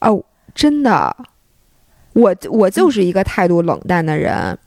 [0.00, 0.22] 哦，
[0.54, 1.16] 真的，
[2.12, 4.58] 我我就是一个态度冷淡的人。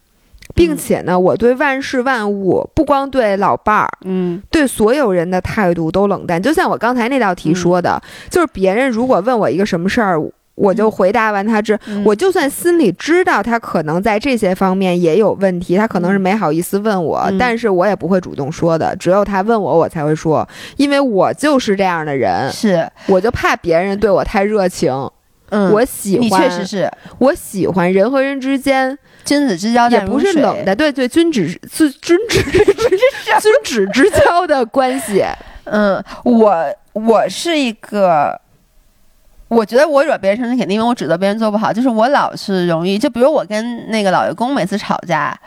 [0.56, 6.42] 并且呢，我对万事万物，不光对老伴儿，嗯，对所有人的态度都冷淡。
[6.42, 10.18] 就像我刚才那道题说的，就是别人如果问我一个什么事儿，
[10.56, 18.96] 我就回答完他之，我就算心里知道他可能在这些方面也有问题，他可能是没好意思问我，但是我也不会主动说的。
[18.96, 20.48] 只有他问我，我才会说，
[20.78, 24.94] 因为我就是这样的人，是，我就怕别人对我太热情。
[25.50, 26.90] 嗯，我喜欢，你确实是
[27.20, 28.98] 我喜欢人和人之间。
[29.26, 31.60] 君子之交也不是冷的，对对，君子君
[32.02, 32.44] 君子
[33.42, 35.26] 君子之交的关系。
[35.66, 38.40] 嗯，我我是一个，
[39.48, 45.38] 我觉得我惹别人生气，肯定因为我指责别人做不好，就是我老是容易，就比如我跟那个老爷公每次吵架，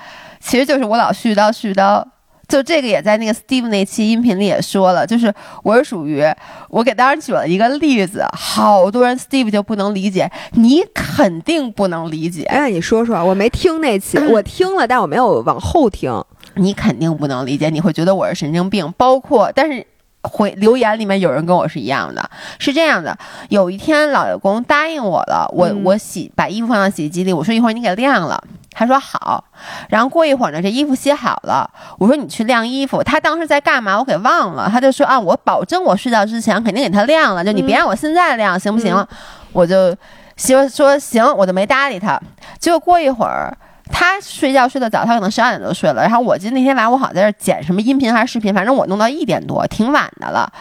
[0.40, 2.04] 其实就是我老絮叨絮叨。
[2.48, 5.32] 就这个也在那个 Steve 那期音频里也说了，就是
[5.62, 6.24] 我是属于
[6.70, 12.44] 我给大家举了一个例子，好多人 Steve 就不能理解，你肯定不能理解。
[12.44, 16.24] 哎，你说说，我没听那期， 我听了，但我没有往后听。
[16.54, 18.90] 你肯定不能理解，你会觉得我是神经病。
[18.96, 19.86] 包括，但是
[20.28, 23.16] 回留言里面有人跟我是一样的，是这样的。
[23.48, 29.42] 有一天老爷公答应我了，我我洗把衣服放到洗衣机里，我说一会儿你给晾了，他说好。
[29.88, 31.68] 然后过一会儿呢，这衣服洗好了，
[31.98, 33.02] 我说你去晾衣服。
[33.02, 33.98] 他当时在干嘛？
[33.98, 34.68] 我给忘了。
[34.70, 39.06] 他就说啊，我保证我睡觉之前肯定给他晾了，就你别让我现在晾，行不行？
[39.52, 39.96] 我就
[40.36, 42.20] 媳妇说行，我就没搭理他。
[42.58, 43.56] 结果过一会儿。
[43.90, 46.02] 他睡觉睡得早，他可能十二点多睡了。
[46.02, 50.52] 然后我记得那天晚上我好像在这剪什么音频还是视频，反正我弄到一点多，挺晚的了。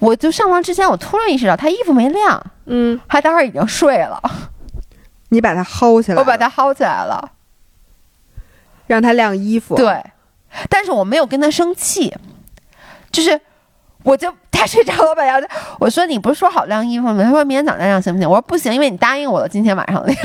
[0.00, 4.20] 我就上床之前，我突然意识到他衣服没晾，嗯，他当时已经睡了。
[5.28, 7.30] 你把他薅起来，我把他薅起来了，
[8.86, 9.74] 让他晾衣服。
[9.76, 10.04] 对，
[10.68, 12.14] 但是我没有跟他生气，
[13.10, 13.40] 就是
[14.02, 15.48] 我就他睡着了，把他
[15.78, 17.22] 我说你不是说好晾衣服吗？
[17.22, 18.28] 他说明天早上晾行不行？
[18.28, 20.18] 我说不行，因为你答应我了，今天晚上晾。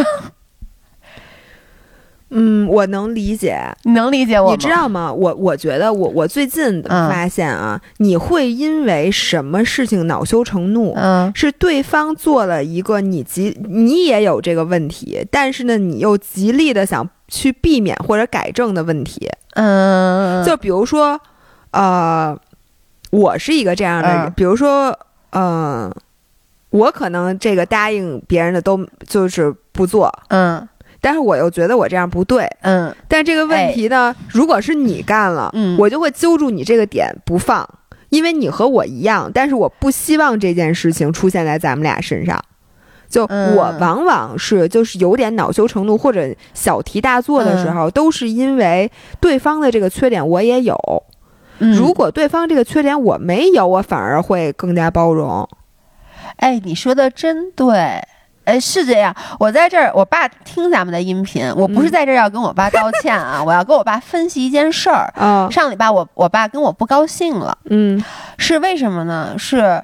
[2.31, 4.51] 嗯，我能理解，你能理解我？
[4.51, 5.11] 你知道吗？
[5.11, 10.93] 我我觉得我我最近发现啊，你会因为什么事情恼羞成怒？
[10.95, 19.27] 嗯，是对方做了一个你极你也有这个问题，但是呢，你又极力的想去避免或者改正的问题。
[19.55, 21.19] 嗯，就比如说，
[21.71, 22.37] 呃，
[23.09, 24.95] 我是一个这样的人，比如说，
[25.31, 25.91] 嗯，
[26.69, 30.67] 我可能这个答应别人的都就是不做，嗯。
[31.01, 37.67] 但是我又觉得我这样不对，嗯，但这个问题呢，如果是你干了，嗯，我就会揪住你这个点不放，
[38.09, 42.37] 因为你和我一样，但是我不希望这件事情出现在咱们俩身上，
[43.09, 48.91] 就我往往是就是有点恼羞成怒或者小题大做的时候，都是因为
[49.21, 50.77] 对方的这个缺点我也有，
[51.59, 55.47] 如果对方这个缺点我没有，我反而会更加包容。
[56.35, 58.01] 哎，你说的真对。
[58.45, 59.15] 哎，是这样。
[59.39, 65.11] 我在这儿，我爸听咱们的音频，我不是在这儿要跟我爸道歉啊， 我要跟我爸分析一件事儿。
[65.51, 68.03] 上礼拜我我爸跟我不高兴了，嗯，
[68.37, 69.35] 是为什么呢？
[69.37, 69.83] 是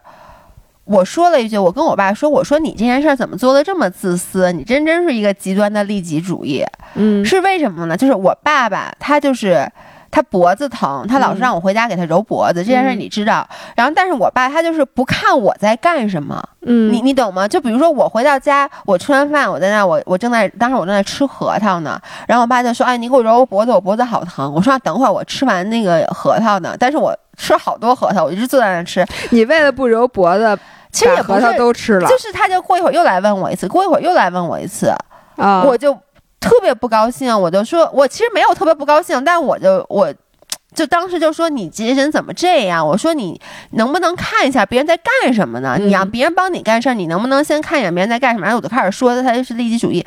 [0.85, 4.51] 我说了一句，我跟我爸说，我说你这件事儿怎么做的这么自私？
[4.51, 6.65] 你真真是一个极端的利己主义。
[6.95, 7.95] 嗯，是为什么呢？
[7.95, 9.71] 就是我爸爸他就是。
[10.15, 13.45] 他脖子疼，他老是让我回家给他揉脖子，这件事你知道。
[13.75, 17.45] 然后，但是我爸他就是不看我在干什么，嗯，你你懂吗？
[17.45, 21.99] 就比如说我回到家，我吃完饭，我在那，我我正在当时我正在吃核桃呢，
[22.29, 29.05] 然后我爸就说：“哎，你给我揉揉脖子，我脖子好疼。”我说：“等会儿我吃完那个核桃呢。”但是我吃好多核桃，我一直坐在那吃。
[29.31, 30.57] 你为了不揉脖子，
[30.93, 34.95] 其实也不是都吃了，就是他就过一会儿又来问我一次，过一会儿又来问我一次，
[35.35, 35.93] 啊，我就
[36.45, 40.13] 特别不高兴，我就说，我其实没有特别不高兴，但我就我。
[40.73, 42.85] 就当时就说你这人怎么这样？
[42.85, 43.39] 我说你
[43.71, 45.77] 能不能看一下别人在干什么呢？
[45.79, 48.45] 你让别人帮你干事儿，你能不能先看一眼别人在干什么？
[48.45, 50.05] 然后我就开始说的他就是利己主义，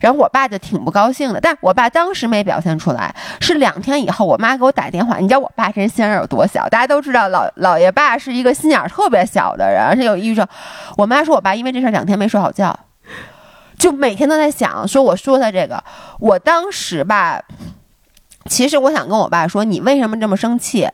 [0.00, 1.40] 然后我爸就挺不高兴的。
[1.42, 5.18] 但我爸当时没表现出来，是两天以后我妈给我打电话。
[5.18, 6.66] 你知道我爸这人心眼有多小？
[6.70, 10.46] 大家都知道老老爷爸是一个心眼特别小的人，而且有抑郁症。
[10.96, 12.74] 我妈说我爸因为这事两天没睡好觉，
[13.78, 15.82] 就每天都在想说我说他这个。
[16.20, 17.42] 我当时吧。
[18.48, 20.86] 其实我想跟我爸说，你为什么这么生气？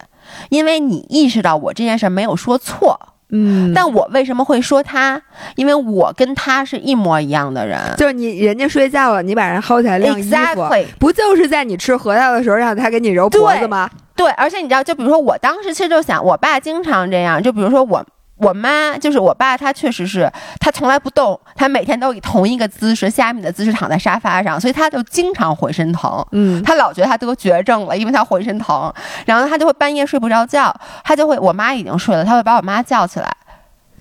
[0.48, 3.74] 因为你意识到我这件事没有说错，嗯。
[3.74, 5.20] 但我为什么会说他？
[5.56, 7.78] 因为我跟他是一模一样的人。
[7.98, 10.22] 就是你，人家睡觉了，你把人薅起来晾衣
[10.54, 10.66] 服，
[10.98, 13.90] 不就是在你吃核桃的时候让他给你揉脖子吗？
[14.16, 18.02] 对，而且你知道，就比如说我当时其实就想，我爸经常这样，就比如说我。
[18.43, 26.24] 我妈就是我爸，他确实是，他从来不动，他每天都以同一个姿势、虾米的姿势躺在沙发上，所以他就经常浑身疼。
[26.32, 28.93] 嗯，他老觉得他得绝症了，因为他浑身疼，
[29.26, 30.74] 然后他就会半夜睡不着觉，
[31.05, 33.36] 他就会，我妈已经睡了，他会把我妈叫起来，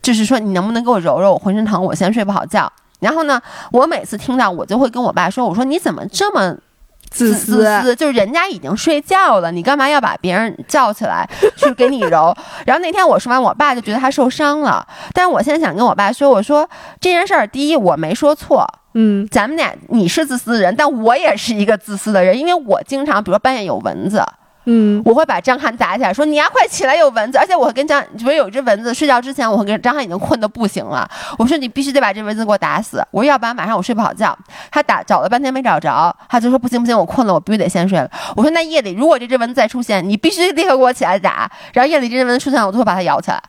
[0.02, 2.72] 就是说你能不能给我揉揉，我浑身疼，我现在睡不好觉。
[3.00, 3.40] 然后呢，
[3.72, 6.56] 我每次听到，我就会跟我爸说，我说你怎么这么。
[7.12, 12.34] 自私，就是人家已经睡觉了，你干嘛要把别人叫起来 去给你揉？
[12.66, 14.88] 然后那天我说完，我爸就觉得他受伤了。
[15.14, 16.68] 但是我现在想跟我爸说，我说
[17.02, 24.24] 这件事儿，第一我没说错，嗯，咱们俩你是自私的人，但我也是一个自私的人，因为我经常，比如说半夜有蚊子。
[24.74, 27.38] 嗯，我会把张翰砸起来，说你呀，快起来，有蚊子！
[27.38, 31.06] 而且我会跟张，不是有一只蚊子，睡觉之前我会跟张翰已经困得不行了。
[31.38, 34.38] 我说你必须得把这蚊子给我打死，我说要不然晚上我睡不好觉。
[34.72, 38.10] 他打找了半天没找着，他就说不行不行，我困了，我必须得先睡了。
[38.34, 41.52] 我说那夜里如果这只蚊子再出现，你必须立刻给我起来打。
[41.74, 43.44] 然后夜里这只蚊子出现，我就会把它咬起来。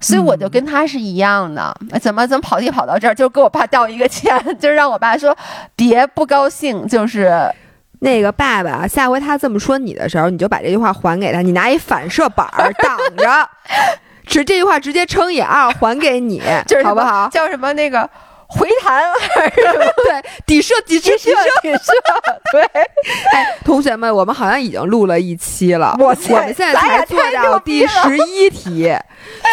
[0.00, 5.36] 所以我就跟他是一样的，怎么怎么跑地跑到这儿，就给我爸道一个歉，就是让我爸说
[5.76, 7.54] 别不高兴，就是。
[8.04, 12.46] 那个爸爸，下回他这么说你的时候，你就把这句话还给他，你拿一反射板
[12.82, 13.48] 挡着，
[14.28, 17.28] 是这句话直接乘以二还给你，就是好不好？
[17.32, 18.08] 叫什么那个
[18.46, 19.02] 回弹
[19.34, 19.62] 还是
[20.04, 21.34] 对，底射底射底射。
[21.62, 21.92] 底射，
[22.52, 22.62] 对。
[23.32, 28.94] 哎，同学们，我们好像已经录了一期了，我我们现在才做到第十一题，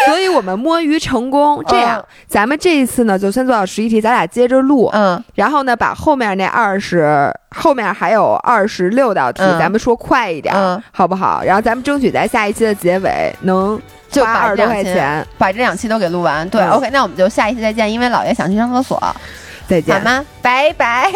[0.06, 1.64] 所以我们摸鱼成功。
[1.66, 10.54] 这样，咱们这一次呢，就先做到十一题，咱俩接着录，嗯，然后呢，把后面那二十，后面还有二十六道题，咱们说快一点，
[10.90, 11.42] 好不好？
[11.44, 13.80] 然后咱们争取在下一期的结尾能
[14.10, 16.48] 就二十多块钱，把这两期都给录完。
[16.48, 19.00] 对，OK，那我们就下一期再见，因为姥爷想去上厕所。
[19.66, 20.24] 再见，好吗？
[20.40, 21.10] 拜拜。